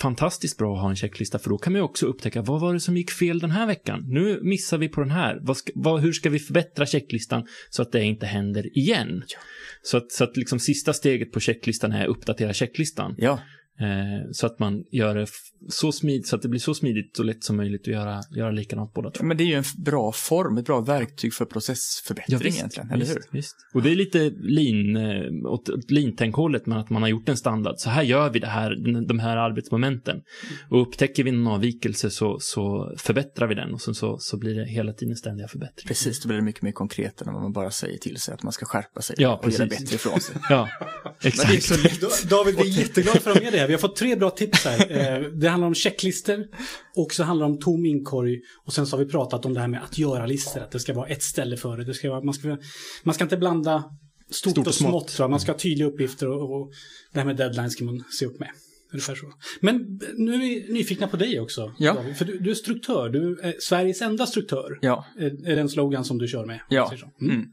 fantastiskt 0.00 0.58
bra 0.58 0.74
att 0.74 0.82
ha 0.82 0.90
en 0.90 0.96
checklista 0.96 1.38
för 1.38 1.50
då 1.50 1.58
kan 1.58 1.72
man 1.72 1.82
också 1.82 2.06
upptäcka 2.06 2.42
vad 2.42 2.60
var 2.60 2.74
det 2.74 2.80
som 2.80 2.96
gick 2.96 3.10
fel 3.10 3.38
den 3.38 3.50
här 3.50 3.66
veckan? 3.66 4.04
Nu 4.08 4.40
missar 4.42 4.78
vi 4.78 4.88
på 4.88 5.00
den 5.00 5.10
här. 5.10 5.38
Vad 5.42 5.56
ska, 5.56 5.72
vad, 5.74 6.00
hur 6.00 6.12
ska 6.12 6.30
vi 6.30 6.38
förbättra 6.38 6.86
checklistan 6.86 7.46
så 7.70 7.82
att 7.82 7.92
det 7.92 8.04
inte 8.04 8.26
händer 8.26 8.78
igen? 8.78 9.22
Så 9.82 9.96
att, 9.96 10.12
så 10.12 10.24
att 10.24 10.36
liksom 10.36 10.58
sista 10.58 10.92
steget 10.92 11.32
på 11.32 11.40
checklistan 11.40 11.92
är 11.92 12.02
att 12.02 12.10
uppdatera 12.10 12.52
checklistan. 12.52 13.14
Ja, 13.18 13.40
så 14.32 14.46
att 14.46 14.58
man 14.58 14.84
gör 14.90 15.14
det 15.14 15.26
så 15.68 15.92
smidigt, 15.92 16.26
så 16.26 16.36
att 16.36 16.42
det 16.42 16.48
blir 16.48 16.60
så 16.60 16.74
smidigt 16.74 17.18
och 17.18 17.24
lätt 17.24 17.44
som 17.44 17.56
möjligt 17.56 17.80
att 17.80 17.86
göra, 17.86 18.20
göra 18.30 18.50
likadant 18.50 18.94
båda 18.94 19.10
två. 19.10 19.24
men 19.24 19.36
det 19.36 19.44
är 19.44 19.46
ju 19.46 19.54
en 19.54 19.64
bra 19.78 20.12
form, 20.12 20.58
ett 20.58 20.64
bra 20.64 20.80
verktyg 20.80 21.34
för 21.34 21.44
processförbättring 21.44 22.54
egentligen, 22.54 22.90
eller 22.90 23.04
visst, 23.04 23.16
hur? 23.16 23.22
Visst. 23.30 23.56
Och 23.74 23.82
det 23.82 23.90
är 23.90 23.96
lite 23.96 24.30
lean, 24.40 24.96
eh, 24.96 25.50
åt 25.52 25.68
åt 25.68 25.90
lean-tänkhållet, 25.90 26.66
men 26.66 26.78
att 26.78 26.90
man 26.90 27.02
har 27.02 27.08
gjort 27.08 27.28
en 27.28 27.36
standard. 27.36 27.74
Så 27.78 27.90
här 27.90 28.02
gör 28.02 28.30
vi 28.30 28.38
det 28.38 28.46
här, 28.46 29.04
de 29.06 29.18
här 29.18 29.36
arbetsmomenten. 29.36 30.22
Och 30.68 30.82
upptäcker 30.82 31.24
vi 31.24 31.30
en 31.30 31.46
avvikelse 31.46 32.10
så, 32.10 32.38
så 32.40 32.94
förbättrar 32.98 33.46
vi 33.48 33.54
den 33.54 33.74
och 33.74 33.80
sen 33.80 33.94
så, 33.94 34.18
så 34.18 34.36
blir 34.36 34.54
det 34.54 34.64
hela 34.64 34.92
tiden 34.92 35.16
ständiga 35.16 35.48
förbättringar. 35.48 35.88
Precis, 35.88 36.22
då 36.22 36.28
blir 36.28 36.36
det 36.36 36.44
mycket 36.44 36.62
mer 36.62 36.72
konkret 36.72 37.22
än 37.22 37.28
om 37.28 37.42
man 37.42 37.52
bara 37.52 37.70
säger 37.70 37.98
till 37.98 38.16
sig 38.16 38.34
att 38.34 38.42
man 38.42 38.52
ska 38.52 38.66
skärpa 38.66 39.02
sig 39.02 39.16
Ja, 39.18 39.40
och 39.42 39.50
göra 39.50 39.66
bättre 39.66 39.94
ifrån 39.94 40.20
sig. 40.20 40.36
Ja, 40.48 40.68
Men 41.04 41.12
det 41.22 41.42
är 41.42 41.52
exakt. 41.52 42.12
så 42.12 42.28
David, 42.28 42.54
vi 42.56 42.62
är 42.62 42.78
jätteglada 42.78 43.20
för 43.20 43.30
att 43.30 43.36
ha 43.36 43.44
med 43.44 43.52
det 43.52 43.61
här. 43.62 43.68
Vi 43.68 43.74
har 43.74 43.78
fått 43.80 43.96
tre 43.96 44.16
bra 44.16 44.30
tips 44.30 44.64
här. 44.64 44.90
Eh, 44.90 45.28
Det 45.28 45.48
handlar 45.48 45.66
om 45.68 45.74
checklister 45.74 46.46
och 46.96 47.12
så 47.14 47.22
handlar 47.22 47.46
det 47.46 47.52
om 47.52 47.58
tom 47.58 47.86
inkorg 47.86 48.40
och 48.66 48.72
sen 48.72 48.86
så 48.86 48.96
har 48.96 49.04
vi 49.04 49.10
pratat 49.10 49.46
om 49.46 49.54
det 49.54 49.60
här 49.60 49.68
med 49.68 49.82
att 49.84 49.98
göra 49.98 50.26
listor, 50.26 50.60
att 50.60 50.70
det 50.70 50.80
ska 50.80 50.94
vara 50.94 51.06
ett 51.08 51.22
ställe 51.22 51.56
för 51.56 51.76
det. 51.76 51.84
det 51.84 51.94
ska 51.94 52.10
vara, 52.10 52.22
man, 52.22 52.34
ska, 52.34 52.56
man 53.02 53.14
ska 53.14 53.24
inte 53.24 53.36
blanda 53.36 53.84
stort, 54.30 54.50
Stort 54.52 54.58
och 54.58 54.66
och 54.66 54.74
smått, 54.74 54.90
smått. 54.90 55.08
tror 55.08 55.24
jag. 55.24 55.30
man 55.30 55.40
ska 55.40 55.52
ha 55.52 55.58
tydliga 55.58 55.88
uppgifter 55.88 56.28
och, 56.28 56.60
och 56.60 56.72
det 57.12 57.18
här 57.18 57.26
med 57.26 57.36
deadlines 57.36 57.72
ska 57.72 57.84
man 57.84 58.04
se 58.18 58.26
upp 58.26 58.40
med. 58.40 58.48
Ungefär 58.92 59.14
så. 59.14 59.26
Men 59.60 60.00
nu 60.16 60.34
är 60.34 60.38
vi 60.38 60.72
nyfikna 60.72 61.06
på 61.06 61.16
dig 61.16 61.40
också, 61.40 61.74
Ja. 61.78 61.94
David, 61.94 62.16
för 62.16 62.24
du, 62.24 62.38
du 62.38 62.50
är 62.50 62.54
struktör, 62.54 63.08
du 63.08 63.40
är 63.42 63.54
Sveriges 63.58 64.02
enda 64.02 64.26
struktör. 64.26 64.78
Ja, 64.80 65.06
Är 65.18 65.48
är 65.48 65.56
den 65.56 65.68
slogan 65.68 66.04
som 66.04 66.18
du 66.18 66.28
kör 66.28 66.46
med? 66.46 66.60
Ja. 66.68 66.92
Mm. 67.20 67.34
Mm. 67.36 67.48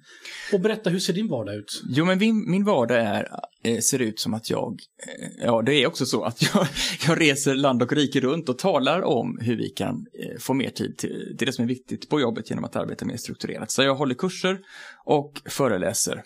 Och 0.54 0.60
berätta, 0.60 0.90
hur 0.90 1.00
ser 1.00 1.14
din 1.14 1.28
vardag 1.28 1.56
ut? 1.56 1.84
Jo, 1.90 2.06
men 2.06 2.18
min, 2.18 2.52
min 2.52 2.64
vardag 2.64 2.98
är, 2.98 3.28
eh, 3.64 3.80
ser 3.80 4.00
ut 4.00 4.20
som 4.20 4.34
att 4.34 4.50
jag, 4.50 4.80
eh, 5.08 5.46
ja 5.46 5.62
det 5.62 5.74
är 5.74 5.88
också 5.88 6.06
så 6.06 6.24
att 6.24 6.42
jag, 6.54 6.68
jag 7.08 7.22
reser 7.22 7.56
land 7.56 7.82
och 7.82 7.94
rike 7.94 8.20
runt 8.20 8.50
och 8.50 8.58
talar 8.58 9.02
om 9.02 9.38
hur 9.42 9.58
vi 9.58 9.70
kan 9.70 9.96
eh, 9.96 10.40
få 10.40 10.54
mer 10.54 10.70
tid 10.70 10.98
till, 10.98 11.36
till 11.38 11.48
det 11.48 11.54
som 11.54 11.64
är 11.64 11.70
viktigt 11.70 12.10
på 12.10 12.20
jobbet 12.20 12.50
genom 12.50 12.66
att 12.66 12.76
arbeta 12.76 13.06
mer 13.06 13.18
strukturerat. 13.18 13.72
Så 13.72 13.84
jag 13.84 13.96
håller 13.96 14.16
kurser 14.16 14.60
och 15.06 15.42
föreläser 15.46 16.24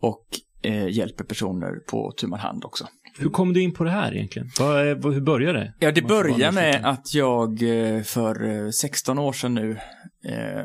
och 0.00 0.26
eh, 0.62 0.88
hjälper 0.88 1.24
personer 1.24 1.72
på 1.90 2.12
tu 2.16 2.34
hand 2.34 2.64
också. 2.64 2.86
Hur 3.18 3.30
kom 3.30 3.52
du 3.52 3.62
in 3.62 3.72
på 3.74 3.84
det 3.84 3.90
här 3.90 4.14
egentligen? 4.14 4.48
Hur 4.58 5.20
började 5.20 5.58
det? 5.58 5.74
Ja, 5.78 5.92
det 5.92 6.02
börjar 6.02 6.52
med 6.52 6.84
att 6.84 7.14
jag 7.14 7.62
eh, 7.62 8.02
för 8.02 8.64
eh, 8.64 8.70
16 8.70 9.18
år 9.18 9.32
sedan 9.32 9.54
nu 9.54 9.70
eh, 10.24 10.64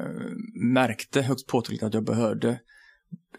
märkte 0.53 1.21
högst 1.21 1.47
påtagligt 1.47 1.84
att 1.84 1.93
jag 1.93 2.03
behövde 2.03 2.60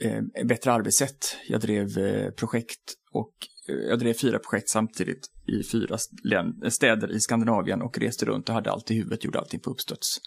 eh, 0.00 0.44
bättre 0.44 0.72
arbetssätt. 0.72 1.36
Jag 1.48 1.60
drev 1.60 1.98
eh, 1.98 2.30
projekt 2.30 2.94
och 3.12 3.32
eh, 3.40 3.55
jag 3.68 3.98
drev 3.98 4.12
fyra 4.14 4.38
projekt 4.38 4.68
samtidigt 4.68 5.26
i 5.46 5.62
fyra 5.62 5.98
län- 6.24 6.70
städer 6.70 7.10
i 7.12 7.20
Skandinavien 7.20 7.82
och 7.82 7.98
reste 7.98 8.24
runt 8.26 8.48
och 8.48 8.54
hade 8.54 8.70
allt 8.70 8.90
i 8.90 8.94
huvudet, 8.94 9.24
gjorde 9.24 9.38
allting 9.38 9.60
på 9.60 9.70
uppstuds. 9.70 10.18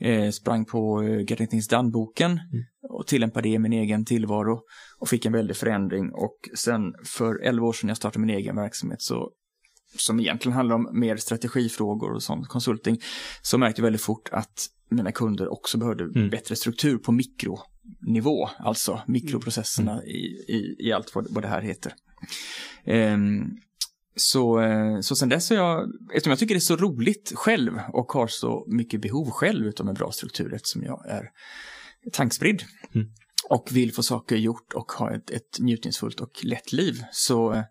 Eh, 0.00 0.30
sprang 0.30 0.64
på 0.64 1.02
eh, 1.02 1.58
Done-boken 1.70 2.40
och 2.90 3.06
tillämpade 3.06 3.48
det 3.48 3.52
i 3.52 3.58
min 3.58 3.72
egen 3.72 4.04
tillvaro 4.04 4.60
och 4.98 5.08
fick 5.08 5.26
en 5.26 5.32
väldig 5.32 5.56
förändring 5.56 6.10
och 6.12 6.38
sen 6.58 6.82
för 7.04 7.42
11 7.42 7.66
år 7.66 7.72
sedan 7.72 7.88
jag 7.88 7.96
startade 7.96 8.26
min 8.26 8.36
egen 8.36 8.56
verksamhet 8.56 9.02
så 9.02 9.30
som 9.96 10.20
egentligen 10.20 10.56
handlar 10.56 10.76
om 10.76 10.88
mer 11.00 11.16
strategifrågor 11.16 12.12
och 12.12 12.22
sån 12.22 12.44
konsulting, 12.44 13.00
så 13.42 13.58
märkte 13.58 13.80
jag 13.80 13.84
väldigt 13.84 14.02
fort 14.02 14.28
att 14.32 14.66
mina 14.90 15.12
kunder 15.12 15.52
också 15.52 15.78
behövde 15.78 16.04
Mm. 16.04 16.30
bättre 16.30 16.56
struktur 16.56 16.98
på 16.98 17.12
mikronivå, 17.12 18.48
alltså 18.58 19.00
mikroprocesserna 19.06 20.04
i, 20.04 20.26
i, 20.48 20.76
i 20.78 20.92
allt 20.92 21.14
vad, 21.14 21.26
vad 21.30 21.44
det 21.44 21.48
här 21.48 21.62
heter. 21.62 21.92
Ehm, 22.84 23.44
så, 24.16 24.60
eh, 24.60 25.00
så 25.00 25.16
sen 25.16 25.28
dess 25.28 25.50
har 25.50 25.56
jag, 25.56 25.88
eftersom 26.14 26.30
jag 26.30 26.38
tycker 26.38 26.54
det 26.54 26.58
är 26.58 26.60
så 26.60 26.76
roligt 26.76 27.32
själv 27.34 27.80
och 27.92 28.12
har 28.12 28.26
så 28.26 28.66
mycket 28.68 29.00
behov 29.00 29.30
själv 29.30 29.66
utav 29.66 29.88
en 29.88 29.94
bra 29.94 30.12
struktur 30.12 30.54
eftersom 30.54 30.82
jag 30.82 31.06
är 31.08 31.30
tankspridd 32.12 32.62
Mm. 32.94 33.06
och 33.48 33.68
vill 33.72 33.92
få 33.92 34.02
saker 34.02 34.36
gjort 34.36 34.72
och 34.72 34.92
ha 34.92 35.14
ett, 35.14 35.30
ett 35.30 35.58
njutningsfullt 35.58 36.20
och 36.20 36.44
lätt 36.44 36.72
liv 36.72 37.04
så, 37.12 37.52
eh, 37.52 37.62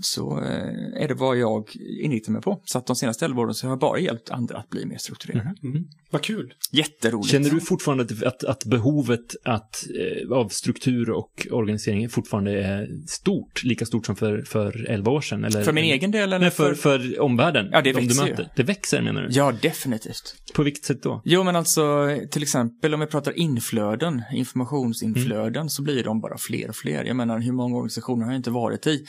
så 0.00 0.38
eh, 0.40 1.02
är 1.02 1.08
det 1.08 1.14
vad 1.14 1.36
jag 1.38 1.76
inriktar 2.02 2.32
mig 2.32 2.42
på. 2.42 2.60
Så 2.64 2.78
att 2.78 2.86
de 2.86 2.96
senaste 2.96 3.24
11 3.24 3.42
åren 3.42 3.54
så 3.54 3.66
har 3.66 3.72
jag 3.72 3.78
bara 3.78 3.98
hjälpt 3.98 4.30
andra 4.30 4.56
att 4.58 4.70
bli 4.70 4.86
mer 4.86 4.96
strukturerade. 4.98 5.54
Mm. 5.62 5.84
Vad 6.10 6.22
kul! 6.22 6.54
Jätteroligt. 6.72 7.30
Känner 7.30 7.50
du 7.50 7.60
fortfarande 7.60 8.04
att, 8.04 8.22
att, 8.22 8.44
att 8.44 8.64
behovet 8.64 9.34
att, 9.44 9.84
eh, 10.26 10.32
av 10.32 10.48
struktur 10.48 11.10
och 11.10 11.46
organisering 11.50 12.08
fortfarande 12.08 12.62
är 12.64 12.88
stort, 13.06 13.64
lika 13.64 13.86
stort 13.86 14.06
som 14.06 14.16
för, 14.16 14.42
för 14.42 14.86
11 14.90 15.10
år 15.10 15.20
sedan? 15.20 15.44
Eller, 15.44 15.62
För 15.64 15.72
min 15.72 15.84
egen 15.84 16.10
del 16.10 16.22
eller 16.22 16.38
Nej, 16.38 16.50
för, 16.50 16.74
för 16.74 17.20
omvärlden? 17.20 17.68
Ja, 17.72 17.80
det 17.82 17.92
de 17.92 18.00
du 18.00 18.06
växer 18.06 18.24
ju. 18.24 18.30
möter. 18.30 18.48
Det 18.56 18.62
växer 18.62 19.02
menar 19.02 19.22
du? 19.22 19.28
Ja, 19.30 19.52
definitivt. 19.62 20.34
På 20.54 20.62
vilket 20.62 20.84
sätt 20.84 21.02
då? 21.02 21.22
Jo, 21.24 21.42
men 21.44 21.56
alltså 21.56 22.08
till 22.30 22.42
exempel 22.42 22.94
om 22.94 23.00
vi 23.00 23.06
pratar 23.06 23.38
inflöden, 23.38 24.22
informationsinflöden, 24.34 25.56
Mm. 25.62 25.68
så 25.68 25.82
blir 25.82 26.04
de 26.04 26.20
bara 26.20 26.38
fler 26.38 26.68
och 26.68 26.76
fler. 26.76 27.04
Jag 27.04 27.16
menar, 27.16 27.38
hur 27.38 27.52
många 27.52 27.76
organisationer 27.76 28.24
har 28.24 28.32
jag 28.32 28.38
inte 28.38 28.50
varit 28.50 28.86
i 28.86 29.04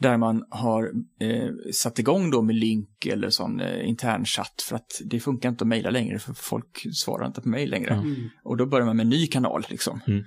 där 0.00 0.16
man 0.16 0.44
har 0.50 0.92
eh, 1.20 1.50
satt 1.72 1.98
igång 1.98 2.30
då 2.30 2.42
med 2.42 2.56
link 2.56 3.06
eller 3.06 3.30
sån 3.30 3.60
eh, 3.60 3.88
intern 3.88 4.24
chatt 4.24 4.62
för 4.68 4.76
att 4.76 5.00
det 5.04 5.20
funkar 5.20 5.48
inte 5.48 5.64
att 5.64 5.68
mejla 5.68 5.90
längre 5.90 6.18
för 6.18 6.34
folk 6.34 6.86
svarar 6.92 7.26
inte 7.26 7.40
på 7.40 7.48
mejl 7.48 7.70
längre. 7.70 7.94
Mm. 7.94 8.28
Och 8.44 8.56
då 8.56 8.66
börjar 8.66 8.86
man 8.86 8.96
med 8.96 9.04
en 9.04 9.10
ny 9.10 9.26
kanal 9.26 9.66
liksom. 9.68 10.00
Mm. 10.06 10.24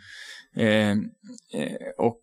Eh, 0.56 0.92
eh, 1.62 1.78
och 1.98 2.22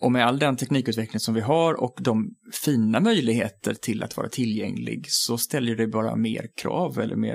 och 0.00 0.12
med 0.12 0.26
all 0.26 0.38
den 0.38 0.56
teknikutveckling 0.56 1.20
som 1.20 1.34
vi 1.34 1.40
har 1.40 1.74
och 1.74 1.98
de 2.00 2.34
fina 2.64 3.00
möjligheter 3.00 3.74
till 3.74 4.02
att 4.02 4.16
vara 4.16 4.28
tillgänglig 4.28 5.04
så 5.08 5.38
ställer 5.38 5.76
det 5.76 5.86
bara 5.86 6.16
mer 6.16 6.46
krav 6.62 6.98
eller 6.98 7.16
mer, 7.16 7.34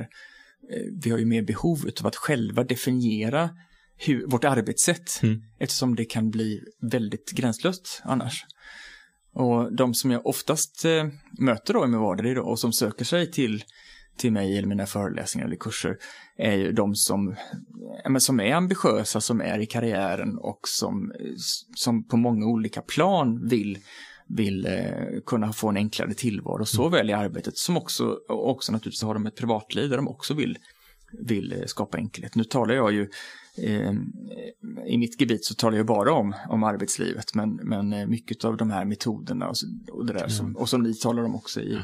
eh, 0.74 0.84
vi 1.04 1.10
har 1.10 1.18
ju 1.18 1.26
mer 1.26 1.42
behov 1.42 1.80
av 2.02 2.08
att 2.08 2.16
själva 2.16 2.64
definiera 2.64 3.50
hur, 4.06 4.28
vårt 4.28 4.44
arbetssätt 4.44 5.20
Mm. 5.24 5.42
eftersom 5.60 5.96
det 5.96 6.06
kan 6.06 6.30
bli 6.30 6.62
väldigt 6.82 7.32
gränslöst 7.32 8.02
annars. 8.04 8.46
Och 9.34 9.76
de 9.76 9.94
som 9.94 10.12
jag 10.12 10.26
oftast 10.26 10.86
eh, 10.86 11.08
möter 11.40 11.74
då 11.74 11.86
i 11.86 11.88
min 11.88 12.00
vardag 12.00 12.48
och 12.48 12.60
som 12.60 12.74
söker 12.74 13.06
sig 13.06 13.32
till, 13.32 13.64
till 14.18 14.32
mig 14.32 14.58
eller 14.58 14.68
mina 14.68 14.86
föreläsningar 14.86 15.48
eller 15.48 15.56
kurser 15.56 15.98
är 16.38 16.56
ju 16.56 16.72
de 16.72 16.96
som, 16.96 17.36
men 18.10 18.22
som 18.22 18.40
är 18.40 18.54
ambitiösa, 18.54 19.22
som 19.22 19.42
är 19.42 19.60
i 19.60 19.66
karriären 19.66 20.38
och 20.38 20.60
som, 20.68 21.14
som 21.76 22.08
på 22.08 22.18
många 22.18 22.46
olika 22.46 22.82
plan 22.82 23.48
vill 23.48 23.80
vill 24.36 24.66
eh, 24.66 25.22
kunna 25.26 25.54
få 25.54 25.70
en 25.70 25.78
enklare 25.78 26.14
tillvaro 26.14 26.66
såväl 26.66 27.10
i 27.10 27.14
arbetet 27.14 27.58
som 27.58 27.78
också, 27.78 28.18
också 28.28 28.72
naturligtvis 28.72 29.04
har 29.04 29.14
de 29.14 29.26
ett 29.26 29.36
privatliv 29.36 29.90
där 29.90 29.98
de 29.98 30.08
också 30.08 30.34
vill, 30.34 30.58
vill 31.12 31.54
eh, 31.54 31.66
skapa 31.66 31.98
enkelhet. 31.98 32.36
Nu 32.36 32.44
talar 32.44 32.76
jag 32.76 32.92
ju 32.92 33.10
i 34.88 34.98
mitt 34.98 35.22
gebit 35.22 35.46
så 35.46 35.54
talar 35.54 35.78
jag 35.78 35.86
bara 35.86 36.14
om, 36.14 36.36
om 36.50 36.64
arbetslivet 36.64 37.36
men, 37.36 37.56
men 37.56 37.94
eh, 37.94 38.08
mycket 38.08 38.46
av 38.46 38.58
de 38.58 38.72
här 38.72 38.86
metoderna 38.86 39.50
och, 39.50 39.58
så, 39.58 39.68
och 39.92 40.06
det 40.06 40.14
där 40.14 40.28
som, 40.28 40.58
och 40.58 40.70
som 40.70 40.84
ni 40.84 40.94
talar 40.94 41.24
om 41.24 41.36
också 41.36 41.62
i, 41.62 41.80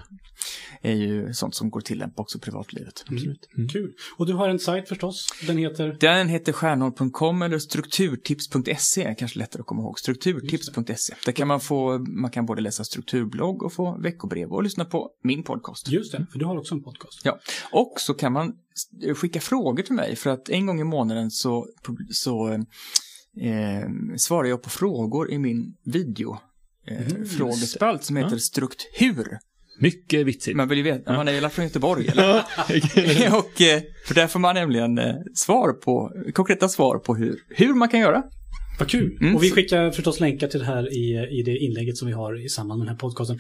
är 0.82 0.94
ju 0.94 1.34
sånt 1.34 1.56
som 1.56 1.70
går 1.70 1.80
att 1.80 1.86
tillämpa 1.86 2.22
också 2.22 2.38
i 2.38 2.42
privatlivet. 2.42 3.04
Absolut. 3.08 3.50
Kul. 3.72 3.94
Och 4.18 4.26
du 4.26 4.34
har 4.34 4.50
en 4.50 4.60
sajt 4.60 4.88
förstås. 4.88 5.28
Den 5.48 5.58
heter? 5.58 5.98
Den 6.00 6.30
heter 6.30 6.54
stjärnhåll.com 6.54 7.42
eller 7.42 7.60
strukturtips.se, 7.60 9.16
kanske 9.18 9.40
lättare 9.40 9.62
att 9.62 9.68
komma 9.68 9.82
ihåg. 9.82 10.00
Strukturtips.se. 10.00 11.14
Där 11.26 11.32
kan 11.32 11.48
man 11.48 11.60
få, 11.60 11.98
man 11.98 12.32
kan 12.32 12.46
både 12.46 12.62
läsa 12.62 12.84
strukturblogg 12.84 13.64
och 13.64 13.74
få 13.74 13.98
veckobrev 14.02 14.52
och 14.52 14.64
lyssna 14.64 14.86
på 14.86 15.10
min 15.24 15.44
podcast. 15.44 15.90
Just 15.90 16.12
det, 16.12 16.26
för 16.32 16.40
du 16.40 16.46
har 16.46 16.58
också 16.58 16.76
en 16.76 16.84
podcast. 16.84 17.22
Ja, 17.24 17.40
och 17.72 17.94
så 17.98 18.14
kan 18.14 18.34
man 18.34 18.54
skicka 19.16 19.40
frågor 19.40 19.84
till 19.84 19.94
mig 19.96 20.16
för 20.16 20.30
att 20.30 20.50
en 20.50 20.66
gång 20.66 20.82
i 20.82 20.84
månaden 20.84 21.32
så, 21.32 21.68
så 22.12 22.50
eh, 23.42 23.90
svarar 24.18 24.48
jag 24.48 24.62
på 24.62 24.70
frågor 24.70 25.32
i 25.32 25.38
min 25.40 25.76
video. 25.86 26.38
Eh, 26.88 27.08
Mm, 27.08 27.26
frågespalt 27.26 28.04
som 28.04 28.16
heter 28.16 28.32
Ja. 28.32 28.40
Struktur. 28.40 29.38
Mycket 29.80 30.26
vitsigt. 30.26 30.58
Man 30.58 30.68
vill 30.68 30.78
ju 30.78 30.84
veta, 30.84 31.14
man 31.14 31.28
är 31.28 31.32
ju 31.32 31.50
från 31.50 31.66
Göteborg 31.66 32.08
eller? 32.12 32.40
Och 33.38 33.62
eh, 33.62 33.82
för 34.08 34.16
där 34.16 34.28
får 34.28 34.40
man 34.40 34.56
nämligen 34.56 34.98
eh, 34.98 35.16
svar 35.36 35.74
på, 35.74 36.12
konkreta 36.34 36.70
svar 36.70 36.98
på 36.98 37.16
hur, 37.16 37.40
hur 37.50 37.74
man 37.74 37.90
kan 37.90 38.00
göra. 38.00 38.24
Vad 38.80 38.90
kul. 38.90 39.18
Mm. 39.22 39.36
Och 39.36 39.44
vi 39.44 39.52
skickar 39.52 39.92
förstås 39.92 40.20
länkar 40.20 40.48
till 40.48 40.60
det 40.60 40.66
här 40.66 40.94
i, 40.94 41.38
i 41.40 41.44
det 41.44 41.58
inlägget 41.58 41.98
som 41.98 42.08
vi 42.08 42.14
har 42.14 42.46
i 42.46 42.50
samband 42.50 42.80
med 42.80 42.88
den 42.88 42.96
här 42.96 43.00
podcasten. 43.00 43.40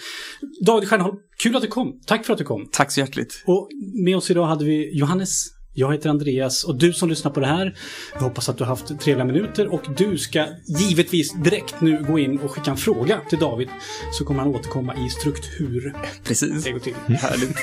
David 0.65 0.89
Stjernholm, 0.89 1.17
kul 1.43 1.55
att 1.55 1.61
du 1.61 1.67
kom. 1.67 1.99
Tack 2.05 2.25
för 2.25 2.33
att 2.33 2.39
du 2.39 2.45
kom. 2.45 2.69
Tack 2.71 2.91
så 2.91 2.99
hjärtligt. 2.99 3.43
Och 3.45 3.69
med 4.05 4.17
oss 4.17 4.31
idag 4.31 4.45
hade 4.45 4.65
vi 4.65 4.97
Johannes, 4.97 5.45
jag 5.73 5.93
heter 5.93 6.09
Andreas 6.09 6.63
och 6.63 6.77
du 6.77 6.93
som 6.93 7.09
lyssnar 7.09 7.31
på 7.31 7.39
det 7.39 7.47
här, 7.47 7.77
jag 8.13 8.21
hoppas 8.21 8.49
att 8.49 8.57
du 8.57 8.63
har 8.63 8.69
haft 8.69 8.99
trevliga 8.99 9.25
minuter 9.25 9.73
och 9.73 9.81
du 9.97 10.17
ska 10.17 10.45
givetvis 10.79 11.33
direkt 11.43 11.81
nu 11.81 12.03
gå 12.07 12.19
in 12.19 12.39
och 12.39 12.51
skicka 12.51 12.71
en 12.71 12.77
fråga 12.77 13.19
till 13.29 13.39
David 13.39 13.69
så 14.13 14.25
kommer 14.25 14.39
han 14.39 14.55
återkomma 14.55 14.95
i 14.95 15.09
struktur. 15.09 15.95
Precis. 16.23 16.63
Det 16.63 16.71
går 16.71 16.79
till. 16.79 16.93
Härligt. 16.93 17.57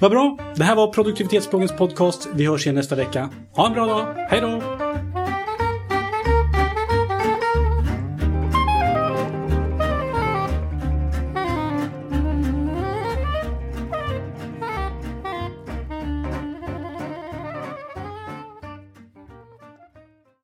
Vad 0.00 0.10
bra! 0.10 0.54
Det 0.56 0.64
här 0.64 0.76
var 0.76 0.92
produktivitetsbloggens 0.92 1.72
podcast. 1.72 2.28
Vi 2.34 2.46
hörs 2.46 2.66
igen 2.66 2.74
nästa 2.74 2.94
vecka. 2.96 3.30
Ha 3.52 3.66
en 3.66 3.72
bra 3.72 3.86
dag. 3.86 4.14
Hej 4.30 4.40
då! 4.40 4.87